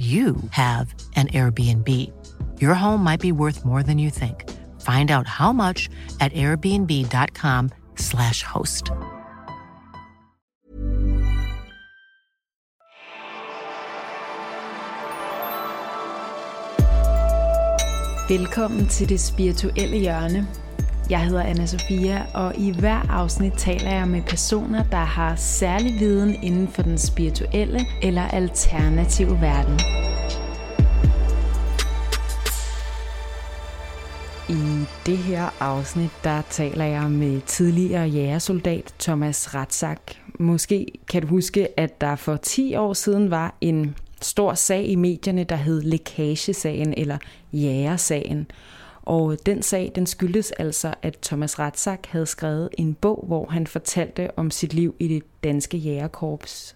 [0.00, 1.88] you have an Airbnb.
[2.58, 4.48] Your home might be worth more than you think.
[4.80, 8.90] Find out how much at airbnb.com/slash host.
[18.28, 20.48] Velkommen til det spirituelle hjørne.
[21.10, 26.00] Jeg hedder anna Sofia, og i hver afsnit taler jeg med personer, der har særlig
[26.00, 29.80] viden inden for den spirituelle eller alternative verden.
[34.48, 40.00] I det her afsnit, der taler jeg med tidligere jægersoldat Thomas Ratzak.
[40.38, 44.94] Måske kan du huske, at der for 10 år siden var en stor sag i
[44.94, 47.18] medierne, der hed lækagesagen eller
[47.52, 48.46] jægersagen.
[49.02, 53.66] Og den sag, den skyldes altså, at Thomas Ratzak havde skrevet en bog, hvor han
[53.66, 56.74] fortalte om sit liv i det danske jægerkorps.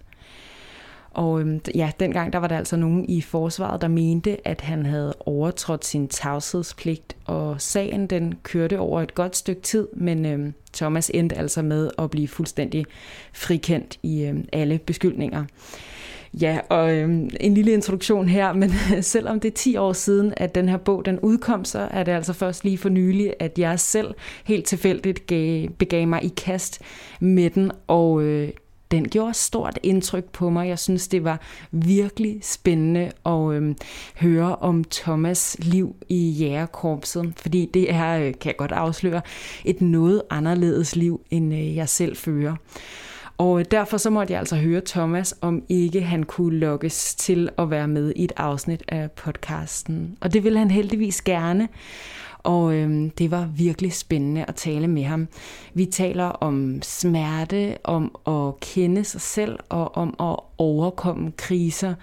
[1.15, 4.87] Og øhm, ja, dengang der var der altså nogen i forsvaret, der mente, at han
[4.87, 10.55] havde overtrådt sin tavshedspligt, og sagen den kørte over et godt stykke tid, men øhm,
[10.73, 12.87] Thomas endte altså med at blive fuldstændig
[13.33, 15.45] frikendt i øhm, alle beskyldninger.
[16.41, 18.71] Ja, og øhm, en lille introduktion her, men
[19.03, 22.13] selvom det er 10 år siden, at den her bog den udkom, så er det
[22.13, 26.81] altså først lige for nylig, at jeg selv helt tilfældigt gav, begav mig i kast
[27.21, 28.49] med den, og øh,
[28.91, 30.69] den gjorde stort indtryk på mig.
[30.69, 33.75] Jeg synes, det var virkelig spændende at øh,
[34.17, 39.21] høre om Thomas liv i jægerkorpset, fordi det er, øh, kan jeg godt afsløre,
[39.65, 42.57] et noget anderledes liv, end øh, jeg selv fører.
[43.39, 47.71] Og derfor så måtte jeg altså høre Thomas, om ikke han kunne lokkes til at
[47.71, 50.17] være med i et afsnit af podcasten.
[50.21, 51.69] Og det ville han heldigvis gerne.
[52.39, 55.29] Og øhm, det var virkelig spændende at tale med ham.
[55.75, 61.95] Vi taler om smerte, om at kende sig selv og om at overkomme kriser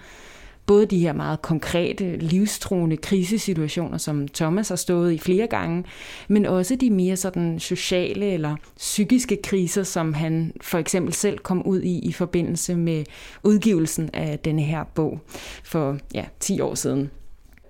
[0.66, 5.84] både de her meget konkrete, livstruende krisesituationer, som Thomas har stået i flere gange,
[6.28, 11.62] men også de mere sådan sociale eller psykiske kriser, som han for eksempel selv kom
[11.62, 13.04] ud i i forbindelse med
[13.42, 15.20] udgivelsen af denne her bog
[15.64, 17.10] for ja, 10 år siden.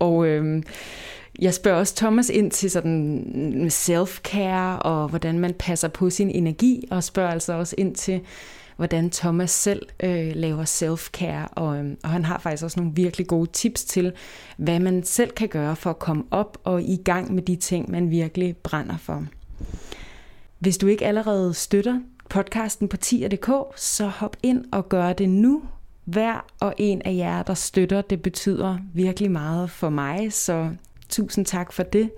[0.00, 0.62] Og øh,
[1.38, 6.84] jeg spørger også Thomas ind til sådan self-care og hvordan man passer på sin energi,
[6.90, 8.20] og spørger altså også ind til,
[8.82, 13.26] hvordan Thomas selv øh, laver self-care, og, øh, og han har faktisk også nogle virkelig
[13.26, 14.12] gode tips til,
[14.56, 17.90] hvad man selv kan gøre for at komme op og i gang med de ting,
[17.90, 19.24] man virkelig brænder for.
[20.58, 25.62] Hvis du ikke allerede støtter podcasten på tier.dk, så hop ind og gør det nu.
[26.04, 30.70] Hver og en af jer, der støtter, det betyder virkelig meget for mig, så
[31.08, 32.10] tusind tak for det.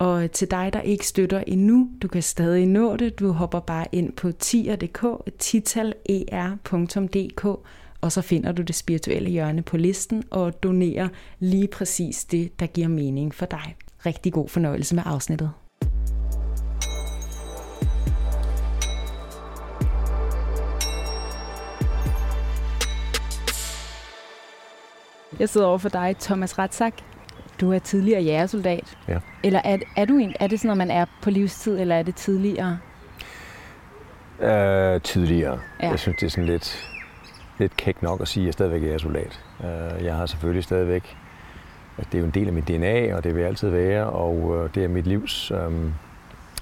[0.00, 3.20] Og til dig, der ikke støtter endnu, du kan stadig nå det.
[3.20, 5.04] Du hopper bare ind på tier.dk,
[5.38, 7.44] titaler.dk,
[8.00, 12.66] og så finder du det spirituelle hjørne på listen og donerer lige præcis det, der
[12.66, 13.76] giver mening for dig.
[14.06, 15.50] Rigtig god fornøjelse med afsnittet.
[25.38, 27.09] Jeg sidder over for dig, Thomas Ratzak.
[27.60, 28.98] Du er tidligere jægersoldat.
[29.08, 29.18] Ja.
[29.44, 32.02] Eller er, er, du en, er det sådan, når man er på livstid, eller er
[32.02, 32.78] det tidligere?
[34.38, 35.58] Uh, tidligere.
[35.82, 35.90] Ja.
[35.90, 36.88] Jeg synes, det er sådan lidt,
[37.58, 39.40] lidt kæk nok at sige, at jeg stadigvæk er jægersoldat.
[39.58, 41.16] Uh, jeg har selvfølgelig stadigvæk,
[41.98, 44.36] at det er jo en del af mit DNA, og det vil altid være, og
[44.36, 45.94] uh, det er mit livs, um,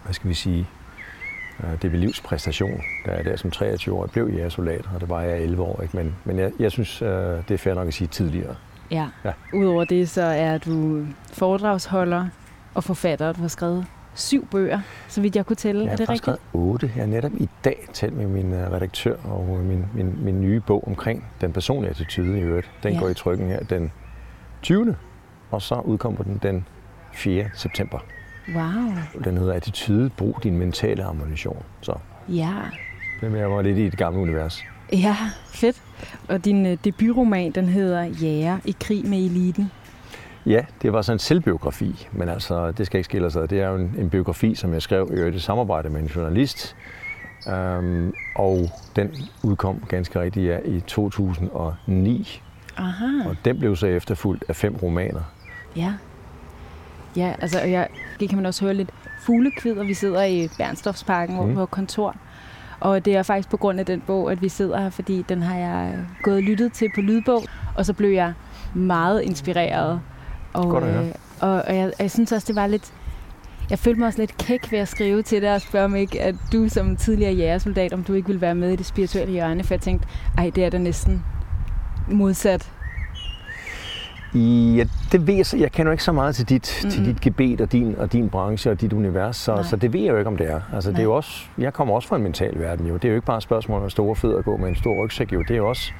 [0.05, 0.69] hvad skal vi sige,
[1.59, 2.81] uh, det er mit livs præstation.
[3.07, 5.83] Da jeg der som 23 år blev jægersoldat, og det var jeg 11 år.
[5.83, 5.97] Ikke?
[5.97, 8.57] Men, men jeg, jeg synes, uh, det er fair nok at sige tidligere.
[8.91, 9.07] Ja.
[9.25, 9.33] Ja.
[9.55, 12.27] Udover det, så er du foredragsholder
[12.75, 13.33] og forfatter.
[13.33, 15.85] Du har skrevet syv bøger, så vidt jeg kunne tælle.
[15.85, 16.23] Jeg er det har rigtigt?
[16.25, 16.41] skrevet
[16.73, 16.93] otte.
[16.97, 20.61] Jeg har netop i dag talt med min uh, redaktør og min, min, min nye
[20.61, 22.71] bog omkring den personlige attitude i øvrigt.
[22.83, 22.99] Den Ja.
[23.01, 23.93] går i trykken her den
[24.63, 24.97] 20.
[25.51, 26.67] Og så udkommer den den
[27.13, 27.45] 4.
[27.55, 27.99] september.
[28.55, 29.23] Wow.
[29.25, 31.63] Den hedder Attitude, brug din mentale ammunition.
[31.81, 31.95] Så
[32.29, 32.53] Ja.
[33.21, 34.65] det er mig lidt i et gammelt univers.
[34.93, 35.83] Ja, fedt.
[36.29, 39.71] Og din uh, debutroman, den hedder Jæger i krig med eliten.
[40.47, 43.51] Ja, det var sådan en selvbiografi, men altså, det skal ikke skille sig.
[43.51, 46.77] Det er jo en, en biografi, som jeg skrev i i samarbejde med en journalist.
[47.47, 52.43] Um, og den udkom ganske rigtigt ja, i 2009.
[52.77, 53.29] Aha.
[53.29, 55.21] Og den blev så efterfulgt af fem romaner,
[55.77, 55.95] Ja.
[57.17, 57.89] Ja, altså jeg,
[58.21, 59.85] det kan man også høre lidt fuglekvider.
[59.85, 61.55] Vi sidder i Bernstofsparken mm.
[61.55, 62.17] på kontor.
[62.81, 65.43] Og det er faktisk på grund af den bog, at vi sidder her, fordi den
[65.43, 67.43] har jeg gået og lyttet til på lydbog,
[67.77, 68.33] og så blev jeg
[68.75, 70.01] meget inspireret.
[70.53, 71.05] Og, Godt at høre.
[71.07, 72.93] øh, og, og jeg, jeg synes også, det var lidt...
[73.71, 76.23] Jeg følte mig også lidt kæk ved at skrive til dig og spørge om ikke,
[76.23, 79.65] at du som tidligere jægersoldat, om du ikke ville være med i det spirituelle hjørne,
[79.65, 80.09] for jeg tænkte,
[80.39, 81.25] ej, det er da næsten
[82.11, 82.73] modsat.
[84.35, 85.57] Ja, det ved jeg så.
[85.57, 86.91] Jeg kender ikke så meget til dit, Mm-mm.
[86.91, 89.63] til dit gebet og din, og din branche og dit univers, så, Nej.
[89.63, 90.61] så det ved jeg jo ikke, om det er.
[90.75, 92.95] Altså, det er jo også, jeg kommer også fra en mental verden jo.
[92.95, 95.05] Det er jo ikke bare et spørgsmål om at store fødder gå med en stor
[95.05, 95.43] rygsæk jo.
[95.43, 95.93] Det er jo også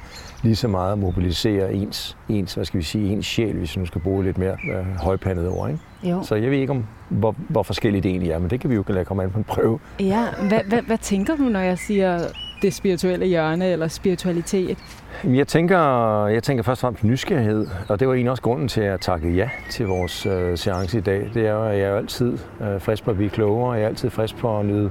[0.43, 3.81] lige så meget at mobilisere ens, ens, hvad skal vi sige, ens sjæl, hvis vi
[3.81, 5.71] nu skal bruge lidt mere øh, højpandet ord.
[5.71, 5.81] Ikke?
[6.03, 6.23] Jo.
[6.23, 8.75] Så jeg ved ikke, om, hvor, hvor forskelligt det egentlig er, men det kan vi
[8.75, 9.79] jo lade komme an på en prøve.
[10.01, 12.19] Ja, hvad, hvad, hvad tænker du, når jeg siger
[12.63, 14.79] det spirituelle hjørne eller spiritualitet?
[15.25, 15.79] Jeg tænker,
[16.27, 19.01] jeg tænker først og fremmest nysgerrighed, og det var egentlig også grunden til at jeg
[19.01, 21.31] takkede ja til vores øh, seance i dag.
[21.35, 23.89] Det er jo, at jeg er altid øh, frisk på at blive klogere, jeg er
[23.89, 24.91] altid frisk på at nyde,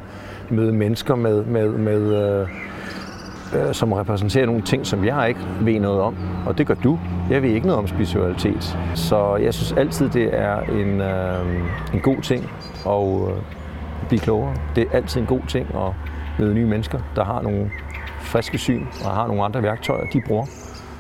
[0.50, 2.48] møde mennesker med, med, med øh,
[3.56, 6.16] øh, som repræsenterer nogle ting, som jeg ikke ved noget om,
[6.46, 7.00] og det gør du.
[7.30, 12.00] Jeg ved ikke noget om spiritualitet, så jeg synes altid, det er en, øh, en
[12.00, 12.50] god ting
[12.86, 13.42] at øh,
[14.08, 14.56] blive klogere.
[14.76, 15.94] Det er altid en god ting at
[16.40, 17.72] møde nye mennesker, der har nogle
[18.20, 20.46] friske syn og har nogle andre værktøjer, de bruger.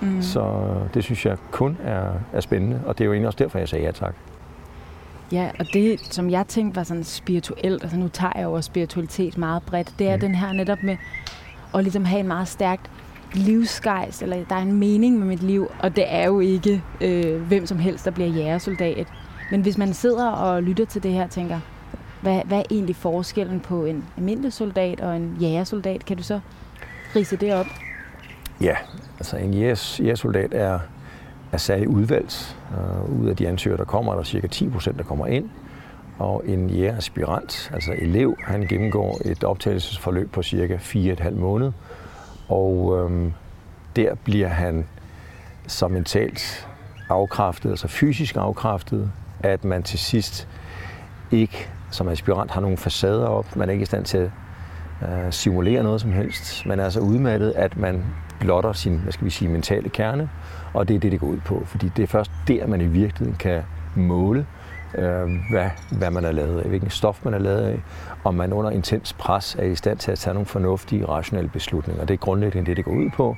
[0.01, 0.21] Mm.
[0.21, 3.59] Så det synes jeg kun er, er spændende, og det er jo egentlig også derfor,
[3.59, 4.15] jeg sagde ja tak.
[5.31, 9.37] Ja, og det, som jeg tænkte var sådan spirituelt, altså nu tager jeg jo spiritualitet
[9.37, 10.19] meget bredt, det er mm.
[10.19, 10.97] den her netop med
[11.73, 12.91] at ligesom have en meget stærkt
[13.33, 17.41] livsgejst, eller der er en mening med mit liv, og det er jo ikke øh,
[17.41, 19.07] hvem som helst, der bliver jægersoldat.
[19.51, 21.59] Men hvis man sidder og lytter til det her og tænker,
[22.27, 26.05] hvad, hvad er egentlig forskellen på en almindelig soldat og en jægersoldat?
[26.05, 26.39] Kan du så
[27.15, 27.65] rise det op?
[28.61, 28.75] Ja,
[29.17, 30.79] altså en jægersoldat er,
[31.51, 32.57] er særligt udvalgt.
[32.71, 35.49] Uh, ud af de ansøgere, der kommer, er der cirka 10 procent, der kommer ind.
[36.19, 41.71] Og en jægeraspirant, altså elev, han gennemgår et optagelsesforløb på cirka 4,5 måned.
[42.49, 43.33] Og øhm,
[43.95, 44.85] der bliver han
[45.67, 46.67] så mentalt
[47.09, 50.47] afkræftet, altså fysisk afkræftet, at man til sidst
[51.31, 53.55] ikke som aspirant har nogle facader op.
[53.55, 56.65] Man er ikke i stand til at øh, simulere noget som helst.
[56.65, 58.03] Man er så udmattet, at man
[58.39, 60.29] blotter sin hvad skal vi sige, mentale kerne,
[60.73, 61.63] og det er det, det går ud på.
[61.65, 63.63] Fordi det er først der, man i virkeligheden kan
[63.95, 64.45] måle,
[64.95, 67.81] øh, hvad, hvad man er lavet af, hvilken stof man er lavet af,
[68.23, 72.05] om man under intens pres er i stand til at tage nogle fornuftige, rationelle beslutninger.
[72.05, 73.35] Det er grundlæggende det, det går ud på.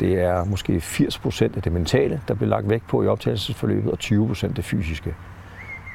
[0.00, 3.92] Det er måske 80 procent af det mentale, der bliver lagt vægt på i optagelsesforløbet,
[3.92, 5.14] og 20 procent det fysiske.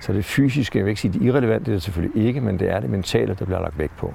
[0.02, 2.60] Så det fysiske, jeg vil ikke sige, det irrelevante, det er det selvfølgelig ikke, men
[2.60, 4.14] det er det mentale, der bliver lagt vægt på.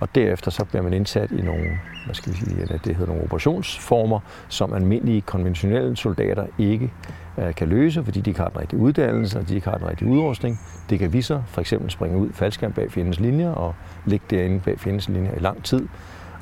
[0.00, 3.22] Og derefter så bliver man indsat i nogle, hvad skal vi sige, det hedder nogle
[3.22, 6.92] operationsformer, som almindelige konventionelle soldater ikke
[7.38, 9.88] øh, kan løse, fordi de ikke har den rigtige uddannelse, og de ikke har den
[9.88, 10.60] rigtige udrustning.
[10.90, 13.74] Det kan vi så for eksempel springe ud faldskærm bag fjendens linjer og
[14.06, 15.88] ligge derinde bag fjendens linjer i lang tid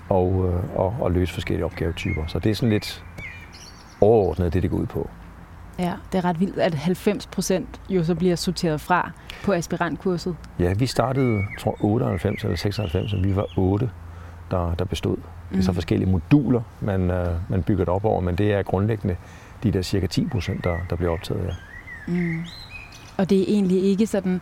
[0.09, 2.27] og, øh, og, og løse forskellige opgavetyper.
[2.27, 3.05] Så det er sådan lidt
[4.01, 5.11] overordnet det, det går ud på.
[5.79, 9.11] Ja, det er ret vildt, at 90 procent jo så bliver sorteret fra
[9.45, 10.37] på aspirantkurset.
[10.59, 13.91] Ja, vi startede, tror 98 eller 96, og vi var 8,
[14.51, 15.17] der, der bestod.
[15.51, 15.75] Det er så Mm.
[15.75, 19.17] forskellige moduler, man, øh, man bygger det op over, men det er grundlæggende
[19.63, 21.45] de der cirka 10 procent, der, der bliver optaget.
[21.47, 21.53] Ja.
[22.13, 22.45] Mm.
[23.17, 24.41] Og det er egentlig ikke sådan...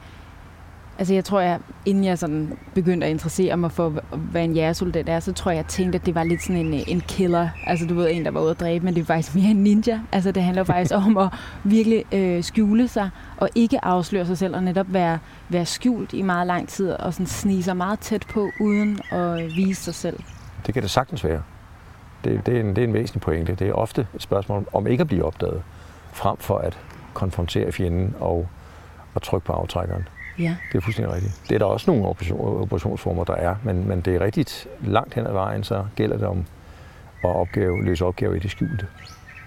[1.01, 5.09] Altså jeg tror, jeg, inden jeg sådan begyndte at interessere mig for, hvad en jægersoldat
[5.09, 7.49] er, så tror jeg, jeg tænkte, at det var lidt sådan en, øh, en killer.
[7.67, 9.57] Altså du ved, en, der var ude at dræbe, men det er faktisk mere en
[9.57, 10.01] ninja.
[10.13, 11.29] Altså det handler faktisk om at
[11.65, 16.23] virkelig øh, skjule sig, og ikke afsløre sig selv, og netop være, være skjult i
[16.23, 19.95] meget lang tid, og sådan snige sig meget tæt på, uden at øh, vise sig
[19.95, 20.21] selv.
[20.67, 21.43] Det kan det sagtens være.
[22.25, 23.55] Det, det, er en, det er en væsentlig pointe.
[23.55, 25.63] Det er ofte et spørgsmål om ikke at blive opdaget,
[26.13, 26.79] frem for at
[27.15, 28.49] konfrontere fjenden og,
[29.15, 30.09] og trykke på aftrækkeren.
[30.41, 30.57] Ja.
[30.73, 31.41] Det er fuldstændig rigtigt.
[31.49, 35.15] Det er der også nogle operation, operationsformer, der er, men, men det er rigtigt langt
[35.15, 36.45] hen ad vejen, så gælder det om
[37.25, 38.87] at opgave, løse opgaver i det skjulte.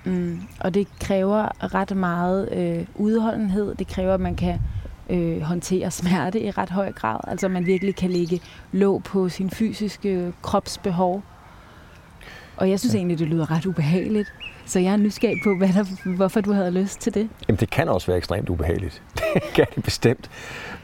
[0.03, 0.41] Mm.
[0.59, 3.75] Og det kræver ret meget øh, udholdenhed.
[3.75, 4.59] Det kræver, at man kan
[5.09, 7.19] øh, håndtere smerte i ret høj grad.
[7.27, 11.23] Altså man virkelig kan lægge låg på sin fysiske kropsbehov.
[12.57, 12.97] Og jeg synes ja.
[12.97, 14.33] egentlig, det lyder ret ubehageligt.
[14.65, 17.29] Så jeg er nysgerrig på, hvad der, hvorfor du havde lyst til det.
[17.47, 19.01] Jamen, det kan også være ekstremt ubehageligt.
[19.33, 20.29] Det kan det bestemt.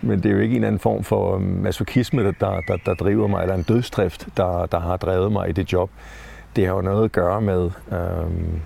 [0.02, 3.28] Men det er jo ikke en anden form for øhm, masochisme, der, der, der driver
[3.28, 5.90] mig, eller en dødsdrift, der, der har drevet mig i det job.
[6.56, 8.62] Det har jo noget at gøre med, øhm,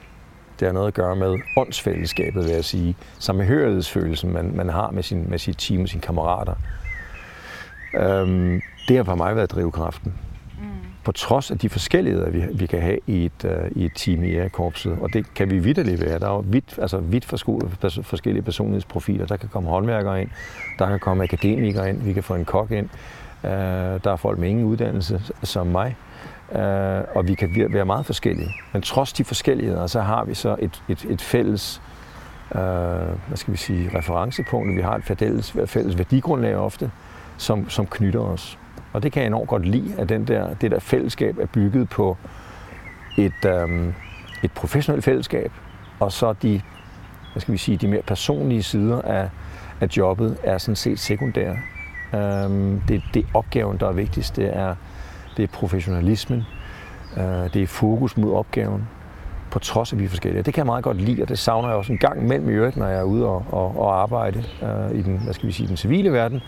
[0.60, 2.96] det har noget at gøre med åndsfællesskabet, vil jeg sige.
[3.20, 6.54] Samhørighedsfølelsen, man, man har med, sin, med sit team og sine kammerater.
[7.94, 10.14] Øhm, det har for mig været drivkraften
[11.04, 14.24] på trods af de forskelligheder, vi, vi kan have i et, uh, i et team
[14.24, 14.98] i korpset.
[15.02, 16.20] Og det kan vi vidderligt være.
[16.20, 19.26] Der er jo vidt, altså vidt forskellige personlighedsprofiler.
[19.26, 20.30] Der kan komme håndværkere ind,
[20.80, 22.90] der kan komme akademikere ind, vi kan få en kok ind.
[23.44, 25.96] Uh, der er folk med ingen uddannelse, som mig.
[26.50, 26.60] Uh,
[27.16, 28.50] og vi kan være meget forskellige.
[28.74, 31.82] Men trods de forskelligheder, så har vi så et, et, et fælles
[32.52, 32.62] uh,
[33.28, 34.76] hvad skal vi sige, referencepunkt.
[34.76, 36.92] Vi har et fælles, fælles værdigrundlag ofte,
[37.38, 38.58] som, som knytter os.
[38.94, 41.90] Og det kan jeg enormt godt lide, at den der, det der fællesskab er bygget
[41.90, 42.18] på
[43.18, 43.94] et, øhm,
[44.44, 45.52] et professionelt fællesskab,
[46.00, 46.62] og så de,
[47.32, 49.30] hvad skal vi sige, de mere personlige sider af,
[49.82, 51.58] af jobbet er sådan set sekundære.
[52.16, 54.36] Øhm, det, det er opgaven, der er vigtigst.
[54.36, 54.76] Det er,
[55.38, 56.44] det er professionalismen.
[57.18, 58.88] Øh, det er fokus mod opgaven,
[59.52, 60.44] på trods af, at vi er forskellige.
[60.44, 62.52] Det kan jeg meget godt lide, og det savner jeg også en gang imellem i
[62.52, 65.52] øvrigt, når jeg er ude og, og, og arbejde øh, i den, hvad skal vi
[65.52, 66.42] sige, den civile verden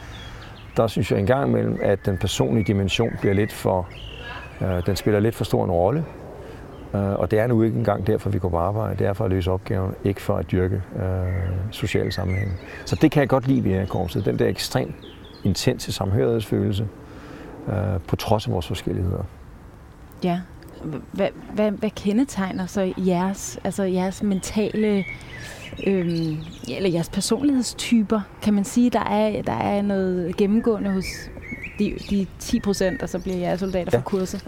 [0.78, 3.88] der synes jeg engang imellem, at den personlige dimension bliver lidt for,
[4.62, 6.06] øh, den spiller lidt for stor en rolle.
[6.96, 8.98] Øh, og det er nu ikke engang derfor, vi går på arbejde.
[9.00, 11.04] Det er for at løse opgaven, ikke for at dyrke øh,
[11.72, 12.54] sociale sammenhænge.
[12.86, 14.26] Så det kan jeg godt lide ved Korpset.
[14.26, 14.96] Den der ekstremt
[15.44, 16.88] intense samhørighedsfølelse,
[17.68, 19.24] øh, på trods af vores forskelligheder.
[20.24, 20.40] Ja.
[21.12, 25.06] Hvad, hvad, hvad kendetegner så jeres, altså jeres mentale
[25.88, 26.38] øhm,
[26.70, 31.06] eller jeres personlighedstyper, kan man sige, der er, der er noget gennemgående hos
[31.80, 33.98] de, de 10 procent, og så bliver jeg soldater ja.
[33.98, 34.48] for kurset?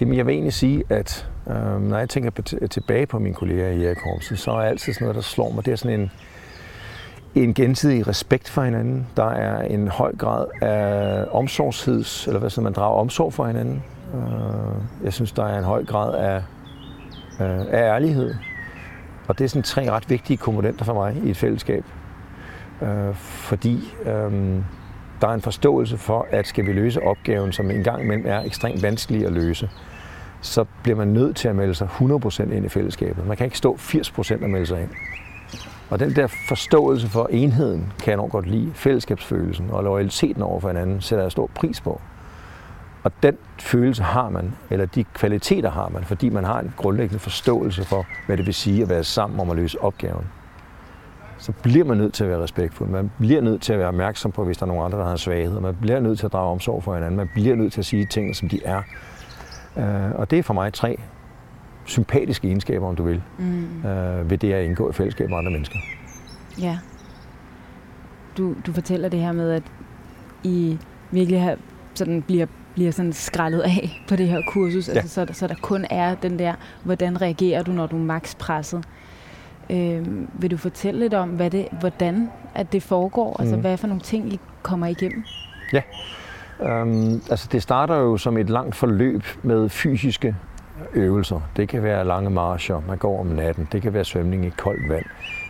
[0.00, 3.68] Jamen, jeg vil egentlig sige, at øh, når jeg tænker på tilbage på mine kolleger
[3.68, 5.66] i Jægerkorpset, så er altid sådan noget, der slår mig.
[5.66, 6.10] Det er sådan en,
[7.34, 9.06] en gensidig respekt for hinanden.
[9.16, 13.82] Der er en høj grad af omsorgsheds, eller hvad så man drager omsorg for hinanden.
[14.14, 16.36] Øh, jeg synes, der er en høj grad af,
[17.40, 18.34] øh, af ærlighed.
[19.32, 21.84] Og det er sådan tre ret vigtige komponenter for mig i et fællesskab.
[22.82, 24.32] Øh, fordi øh,
[25.20, 28.40] der er en forståelse for, at skal vi løse opgaven, som en gang imellem er
[28.40, 29.70] ekstremt vanskelig at løse,
[30.40, 33.26] så bliver man nødt til at melde sig 100% ind i fællesskabet.
[33.26, 34.90] Man kan ikke stå 80% og melde sig ind.
[35.90, 38.70] Og den der forståelse for enheden kan jeg nok godt lide.
[38.74, 42.00] Fællesskabsfølelsen og loyaliteten over for hinanden sætter jeg stor pris på.
[43.02, 47.18] Og den følelse har man, eller de kvaliteter har man, fordi man har en grundlæggende
[47.18, 50.24] forståelse for, hvad det vil sige at være sammen om at løse opgaven.
[51.38, 52.88] Så bliver man nødt til at være respektfuld.
[52.88, 55.12] Man bliver nødt til at være opmærksom på, hvis der er nogen andre, der har
[55.12, 55.60] en svaghed.
[55.60, 57.16] Man bliver nødt til at drage omsorg for hinanden.
[57.16, 58.82] Man bliver nødt til at sige ting, som de er.
[59.76, 60.98] Øh, og det er for mig tre
[61.84, 63.86] sympatiske egenskaber, om du vil, mm.
[63.86, 65.78] Øh, ved det at indgå i fællesskab med andre mennesker.
[66.60, 66.78] Ja.
[68.36, 69.62] Du, du fortæller det her med, at
[70.42, 70.78] I
[71.10, 71.56] virkelig har,
[71.94, 74.92] sådan bliver bliver sådan skrællet af på det her kursus, ja.
[74.92, 78.36] altså, så, så der kun er den der, hvordan reagerer du, når du er max
[78.36, 78.84] presset.
[79.70, 83.36] Øh, vil du fortælle lidt om, hvad det, hvordan at det foregår?
[83.40, 83.60] Altså, mm.
[83.60, 85.24] Hvad for nogle ting, I kommer igennem?
[85.72, 85.82] Ja,
[86.60, 90.36] øhm, altså det starter jo som et langt forløb med fysiske
[90.94, 91.40] øvelser.
[91.56, 93.68] Det kan være lange marcher, man går om natten.
[93.72, 95.04] Det kan være svømning i koldt vand.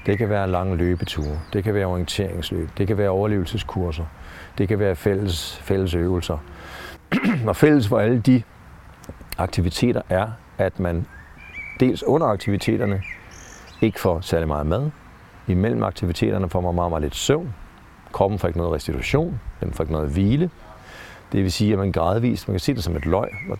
[0.07, 1.39] Det kan være lange løbeture.
[1.53, 2.69] Det kan være orienteringsløb.
[2.79, 4.05] Det kan være overlevelseskurser.
[4.59, 6.39] Det kan være fælles, fælles øvelser.
[7.49, 8.43] og fælles for alle de
[9.39, 10.29] aktiviteter er,
[10.59, 11.07] at man
[11.81, 13.03] dels under aktiviteterne
[13.81, 14.91] ikke får særlig meget mad.
[15.47, 17.55] Imellem aktiviteterne får man meget, meget lidt søvn.
[18.13, 20.51] Kroppen får ikke noget restitution, den får ikke noget hvile.
[21.33, 23.59] Det vil sige, at man gradvist, man kan se det som et løg, hvor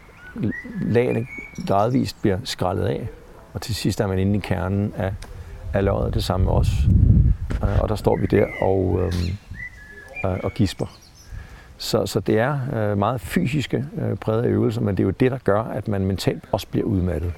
[0.81, 1.27] lagene
[1.67, 3.09] gradvist bliver skrællet af.
[3.55, 5.15] Og til sidst er man inde i kernen af,
[5.75, 6.69] af løget, det samme med os.
[7.63, 9.37] Øh, og der står vi der og, øhm,
[10.25, 10.87] øh, og gisper.
[11.83, 15.31] Så, så det er øh, meget fysiske øh, prægede øvelser, men det er jo det,
[15.31, 17.33] der gør, at man mentalt også bliver udmattet.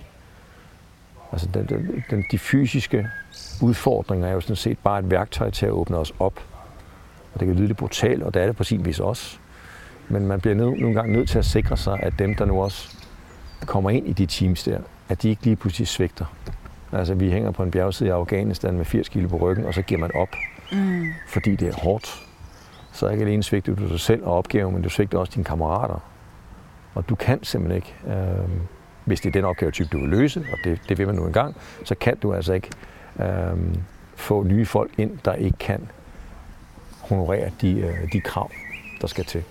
[1.32, 3.08] Altså den, den, de fysiske
[3.62, 6.40] udfordringer er jo sådan set bare et værktøj til at åbne os op.
[7.34, 9.38] Og det kan lyde lidt brutalt, og det er det på sin vis også.
[10.08, 12.96] Men man bliver nogle gange nødt til at sikre sig, at dem, der nu også
[13.66, 16.24] kommer ind i de teams der, at de ikke lige pludselig svigter.
[16.92, 19.82] Altså, vi hænger på en bjergside i Afghanistan med 80 kilo på ryggen, og så
[19.82, 20.34] giver man op,
[20.72, 21.06] mm.
[21.28, 22.23] fordi det er hårdt
[22.94, 25.98] så ikke alene svigter du dig selv og opgaven, men du svigter også dine kammerater.
[26.94, 28.48] Og du kan simpelthen ikke, øh,
[29.04, 31.56] hvis det er den opgavetype, du vil løse, og det, det vil man nu engang,
[31.84, 32.70] så kan du altså ikke
[33.20, 33.56] øh,
[34.16, 35.88] få nye folk ind, der ikke kan
[37.00, 38.50] honorere de, øh, de krav,
[39.00, 39.42] der skal til.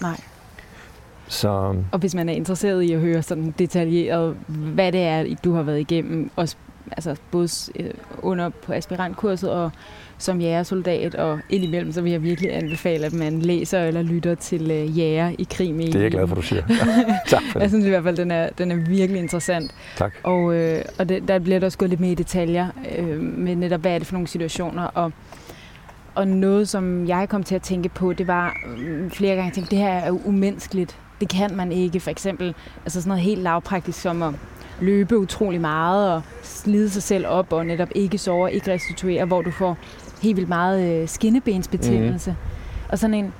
[0.00, 0.20] Nej.
[1.28, 1.76] Så...
[1.92, 5.62] Og hvis man er interesseret i at høre sådan detaljeret, hvad det er, du har
[5.62, 6.56] været igennem, også,
[6.92, 7.90] altså både øh,
[8.22, 9.70] under på aspirantkurset og
[10.18, 14.62] som jægersoldat, og indimellem så vil jeg virkelig anbefale, at man læser eller lytter til
[14.62, 16.62] uh, Jæger i krig med Det er jeg glad for, du siger.
[17.28, 17.60] tak for det.
[17.60, 19.74] Jeg synes i hvert fald, den er, den er virkelig interessant.
[19.96, 20.14] Tak.
[20.22, 22.68] Og, øh, og det, der bliver der også gået lidt mere i detaljer
[22.98, 25.12] øh, med netop, hvad er det for nogle situationer, og
[26.14, 29.54] og noget, som jeg kom til at tænke på, det var øh, flere gange, jeg
[29.54, 30.98] tænkte, det her er umenneskeligt.
[31.20, 32.00] det kan man ikke.
[32.00, 32.54] For eksempel
[32.84, 34.34] altså sådan noget helt lavpraktisk som at
[34.80, 39.42] løbe utrolig meget og slide sig selv op og netop ikke sove ikke restituere, hvor
[39.42, 39.78] du får
[40.24, 42.30] helt vildt meget øh, skinnebensbetændelse.
[42.30, 42.88] Mm.
[42.88, 43.32] Og sådan en,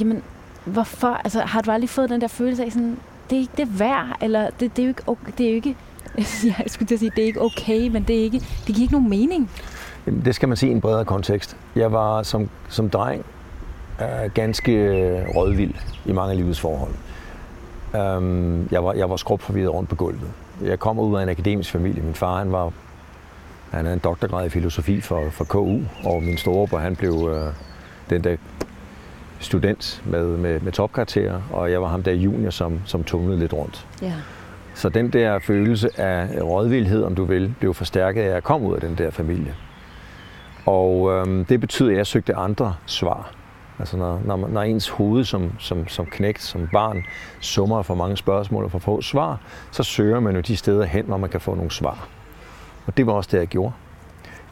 [0.00, 0.22] jamen,
[0.64, 1.08] hvorfor?
[1.08, 2.96] Altså, har du aldrig fået den der følelse af sådan,
[3.30, 5.54] det er ikke det værd, eller det, det er jo ikke, okay, det er jo
[5.54, 5.76] ikke
[6.58, 8.80] jeg skulle til at sige, det er ikke okay, men det, er ikke, det giver
[8.80, 9.50] ikke nogen mening.
[10.24, 11.56] Det skal man se i en bredere kontekst.
[11.76, 13.24] Jeg var som, som dreng
[14.00, 16.92] uh, ganske øh, rådvild i mange af livets forhold.
[18.16, 20.30] Um, jeg var, jeg var skrubforvirret rundt på gulvet.
[20.62, 22.02] Jeg kom ud af en akademisk familie.
[22.02, 22.72] Min far han var
[23.72, 27.36] han havde en doktorgrad i filosofi for, for KU, og min storebror han blev uh,
[28.10, 28.36] den der
[29.38, 33.52] student med, med, med topkarakterer, og jeg var ham der junior, som, som tumlede lidt
[33.52, 33.86] rundt.
[34.02, 34.12] Ja.
[34.74, 38.62] Så den der følelse af rådvildhed, om du vil, blev forstærket af, at jeg kom
[38.62, 39.54] ud af den der familie.
[40.66, 43.32] Og øhm, det betyder, at jeg søgte andre svar.
[43.78, 47.04] Altså når, når, når ens hoved som, som, som knægt, som barn,
[47.40, 51.04] summer for mange spørgsmål og for få svar, så søger man jo de steder hen,
[51.04, 52.08] hvor man kan få nogle svar.
[52.86, 53.72] Og det var også det, jeg gjorde.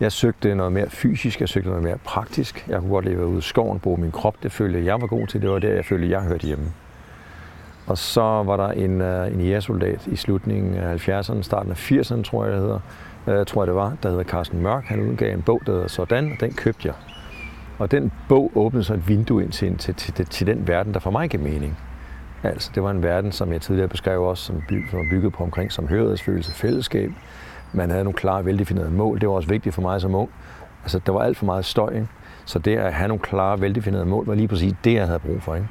[0.00, 2.64] Jeg søgte noget mere fysisk, jeg søgte noget mere praktisk.
[2.68, 4.42] Jeg kunne godt leve ude i skoven, bruge min krop.
[4.42, 5.42] Det følte jeg var god til.
[5.42, 6.64] Det var der, jeg følte, jeg hørte hjemme.
[7.86, 12.22] Og så var der en, øh, en jægersoldat i slutningen af 70'erne, starten af 80'erne,
[12.22, 12.80] tror jeg, det hedder.
[13.26, 14.84] Uh, tror jeg, det var, der hedder Carsten Mørk.
[14.84, 16.94] Han udgav en bog, der hedder Sådan, og den købte jeg.
[17.78, 21.00] Og den bog åbnede så et vindue ind til, til, til, til den verden, der
[21.00, 21.78] for mig gav mening.
[22.42, 25.32] Altså, det var en verden, som jeg tidligere beskrev også, som, by, som var bygget
[25.32, 27.10] på omkring som hørighedsfølelse, fællesskab.
[27.72, 29.20] Man havde nogle klare, veldefinerede mål.
[29.20, 30.30] Det var også vigtigt for mig som ung.
[30.82, 32.08] Altså, der var alt for meget støj, ikke?
[32.44, 35.42] Så det at have nogle klare, veldefinerede mål, var lige præcis det, jeg havde brug
[35.42, 35.54] for.
[35.54, 35.68] Ikke?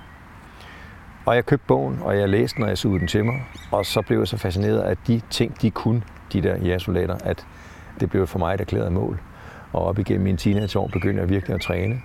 [1.26, 3.44] Og jeg købte bogen, og jeg læste den, og jeg sugede den til mig.
[3.72, 6.02] Og så blev jeg så fascineret af de ting, de kunne,
[6.34, 7.46] de der jægersoldater, at
[8.00, 9.20] det blev for mig et erklæret mål.
[9.74, 11.96] Og op igennem mine teenageår begyndte jeg virkelig at træne.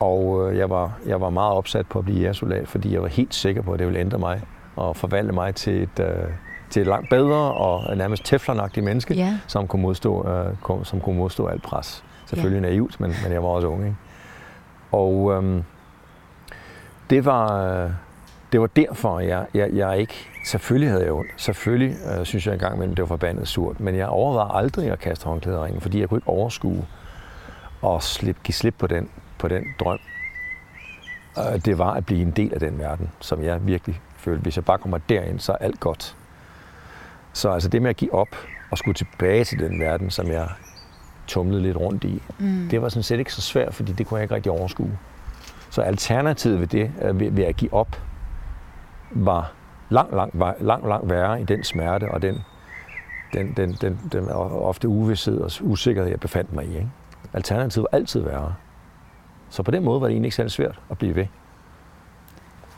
[0.00, 3.08] Og øh, jeg var, jeg var meget opsat på at blive jægersoldat, fordi jeg var
[3.08, 4.42] helt sikker på, at det ville ændre mig
[4.76, 6.30] og forvandle mig til et, øh,
[6.70, 9.38] til et langt bedre og nærmest teflonagtigt menneske, ja.
[9.46, 12.04] som, kunne modstå, øh, som kunne modstå alt pres.
[12.26, 12.70] Selvfølgelig ja.
[12.70, 13.84] naivt, men, men jeg var også ung.
[13.84, 13.96] Ikke?
[14.92, 15.62] Og øh,
[17.10, 17.64] det var...
[17.84, 17.90] Øh,
[18.52, 20.14] det var derfor, jeg, jeg, jeg ikke...
[20.46, 21.30] Selvfølgelig havde jeg ondt.
[21.36, 23.80] Selvfølgelig øh, synes jeg engang imellem, det var forbandet surt.
[23.80, 26.86] Men jeg overvejede aldrig at kaste håndklæder ringen, fordi jeg kunne ikke overskue
[27.82, 29.98] og slip, give slip på den, på den drøm.
[31.38, 34.42] Øh, det var at blive en del af den verden, som jeg virkelig følte.
[34.42, 36.16] Hvis jeg bare kommer derind, så er alt godt.
[37.38, 38.36] Så altså det med at give op
[38.70, 40.48] og skulle tilbage til den verden, som jeg
[41.26, 42.68] tumlede lidt rundt i, mm.
[42.70, 44.98] det var sådan set ikke så svært, fordi det kunne jeg ikke rigtig overskue.
[45.70, 48.02] Så alternativet ved det, ved, ved at give op,
[49.10, 49.52] var
[49.90, 52.44] langt, langt, langt, langt værre i den smerte og den,
[53.32, 56.74] den, den, den, den ofte uvidshed og usikkerhed, jeg befandt mig i.
[56.74, 56.90] Ikke?
[57.32, 58.54] Alternativet var altid værre.
[59.50, 61.26] Så på den måde var det egentlig ikke særlig svært at blive ved.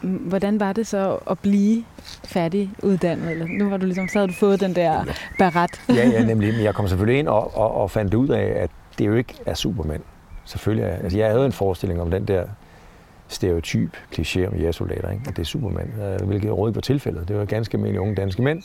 [0.02, 1.84] Hvordan var det så at blive
[2.24, 3.30] færdiguddannet?
[3.30, 5.04] Eller nu var du ligesom, så havde du fået den der
[5.38, 5.80] barat.
[5.88, 6.54] ja, ja, nemlig.
[6.54, 9.34] Men jeg kom selvfølgelig ind og, og, og fandt ud af, at det jo ikke
[9.46, 10.02] er Superman.
[10.44, 12.44] Selvfølgelig er, altså jeg havde en forestilling om den der
[13.28, 15.24] stereotyp kliché om jægersoldater, ikke?
[15.28, 17.28] at det er Superman, øh, hvilket overhovedet var tilfældet.
[17.28, 18.62] Det var ganske almindelige unge danske mænd,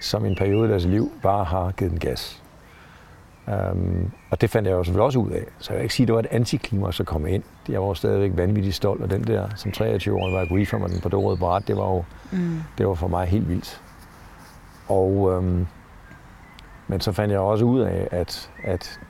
[0.00, 2.43] som i en periode af deres liv bare har givet den gas.
[3.46, 5.44] Um, og det fandt jeg jo selvfølgelig også ud af.
[5.58, 7.42] Så jeg vil ikke sige, at det var et antiklimaks at komme ind.
[7.68, 10.90] Jeg var jo stadigvæk vanvittigt stolt, og den der, som 23-årig var jeg for mig
[10.90, 12.62] den på det røde bræt, det var jo mm.
[12.78, 13.82] det var for mig helt vildt.
[14.88, 15.66] Og, um,
[16.88, 19.00] men så fandt jeg også ud af, at, at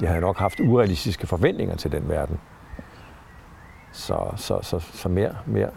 [0.00, 2.38] jeg havde nok haft urealistiske forventninger til den verden.
[3.92, 5.70] Så, så, så, så mere, mere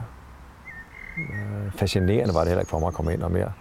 [1.17, 3.51] øh, fascinerende var det heller ikke for mig at komme ind, og mere,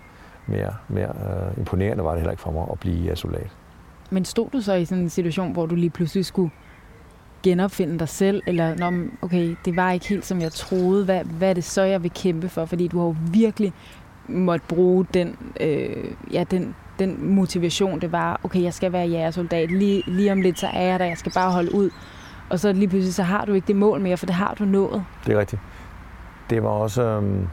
[0.46, 3.50] mere, mere øh, imponerende var det heller ikke for mig at blive soldat.
[4.10, 6.50] Men stod du så i sådan en situation, hvor du lige pludselig skulle
[7.42, 11.50] genopfinde dig selv, eller Nå, okay, det var ikke helt som jeg troede, hvad, hvad
[11.50, 12.64] er det så, jeg vil kæmpe for?
[12.64, 13.72] Fordi du har jo virkelig
[14.28, 19.70] måtte bruge den, øh, ja, den, den motivation, det var, okay, jeg skal være jægersoldat,
[19.70, 21.90] lige, lige om lidt, så er jeg der, jeg skal bare holde ud.
[22.50, 24.64] Og så lige pludselig, så har du ikke det mål mere, for det har du
[24.64, 25.04] nået.
[25.26, 25.62] Det er rigtigt.
[26.50, 27.46] Det var også, Øh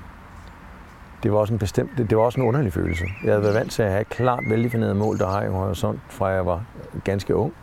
[1.28, 3.06] det var også en bestemt, det, det var også en underlig følelse.
[3.24, 6.00] Jeg havde været vant til at have et klart veldefineret mål, der har i horisont,
[6.10, 6.63] fra jeg var
[7.04, 7.54] ganske ung.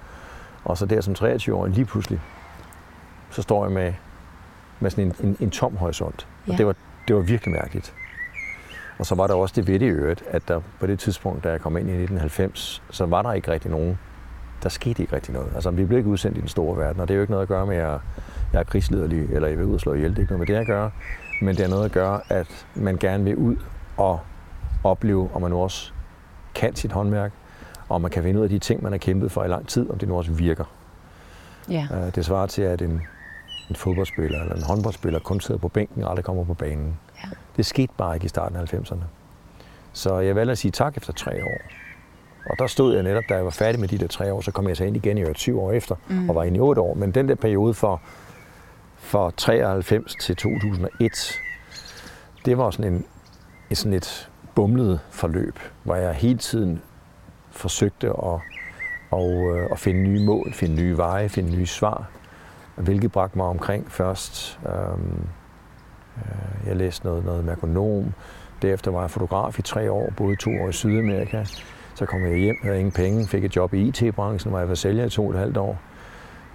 [0.64, 2.20] Og så der som 23-årig, lige pludselig,
[3.30, 3.92] så står jeg med,
[4.80, 6.26] med sådan en, en, en tom horisont.
[6.46, 6.52] Ja.
[6.52, 6.74] Og det var,
[7.08, 7.94] det var virkelig mærkeligt.
[8.98, 11.50] Og så var der også det ved det øvrigt, at der på det tidspunkt, da
[11.50, 13.98] jeg kom ind i 1990, så var der ikke rigtig nogen
[14.62, 15.52] der skete ikke rigtig noget.
[15.54, 17.42] Altså, vi blev ikke udsendt i den store verden, og det er jo ikke noget
[17.42, 18.00] at gøre med, at
[18.52, 20.10] jeg er krigslederlig, eller jeg vil ud og slå ihjel.
[20.10, 20.90] Det er ikke noget med det at gøre.
[21.44, 23.56] Men det er noget at gøre, at man gerne vil ud
[23.96, 24.20] og
[24.84, 25.92] opleve, om man nu også
[26.54, 27.32] kan sit håndværk,
[27.88, 29.90] og man kan finde ud af de ting, man har kæmpet for i lang tid,
[29.90, 30.64] om det nu også virker.
[31.70, 31.86] Ja.
[31.92, 33.02] Øh, det svarer til, at en,
[33.70, 36.98] en fodboldspiller eller en håndboldspiller kun sidder på bænken og aldrig kommer på banen.
[37.24, 37.28] Ja.
[37.56, 39.04] Det skete bare ikke i starten af 90'erne.
[39.92, 41.58] Så jeg valgte at sige tak efter tre år.
[42.50, 44.50] Og der stod jeg netop, da jeg var færdig med de der tre år, så
[44.50, 46.28] kom jeg så ind igen i øvrigt syv år efter, mm.
[46.28, 46.94] og var inde i otte år.
[46.94, 48.00] Men den der periode for,
[49.14, 51.40] fra 93 til 2001,
[52.44, 53.04] det var sådan, en,
[53.70, 56.82] et, sådan et bumlet forløb, hvor jeg hele tiden
[57.50, 58.40] forsøgte at,
[59.10, 62.10] og, øh, at finde nye mål, finde nye veje, finde nye svar,
[62.76, 64.60] hvilket bragte mig omkring først.
[64.66, 65.26] Øhm,
[66.16, 68.12] øh, jeg læste noget, noget merkonom,
[68.62, 71.44] derefter var jeg fotograf i tre år, boede to år i Sydamerika,
[71.94, 74.74] så kom jeg hjem, havde ingen penge, fik et job i IT-branchen, hvor jeg var
[74.74, 75.78] sælger i to og et halvt år.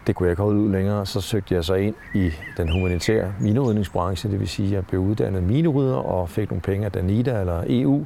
[0.09, 1.05] Det kunne jeg ikke holde ud længere.
[1.05, 5.01] Så søgte jeg så ind i den humanitære minerydningsbranche, det vil sige, at jeg blev
[5.01, 8.05] uddannet minerydder og fik nogle penge af Danida eller EU,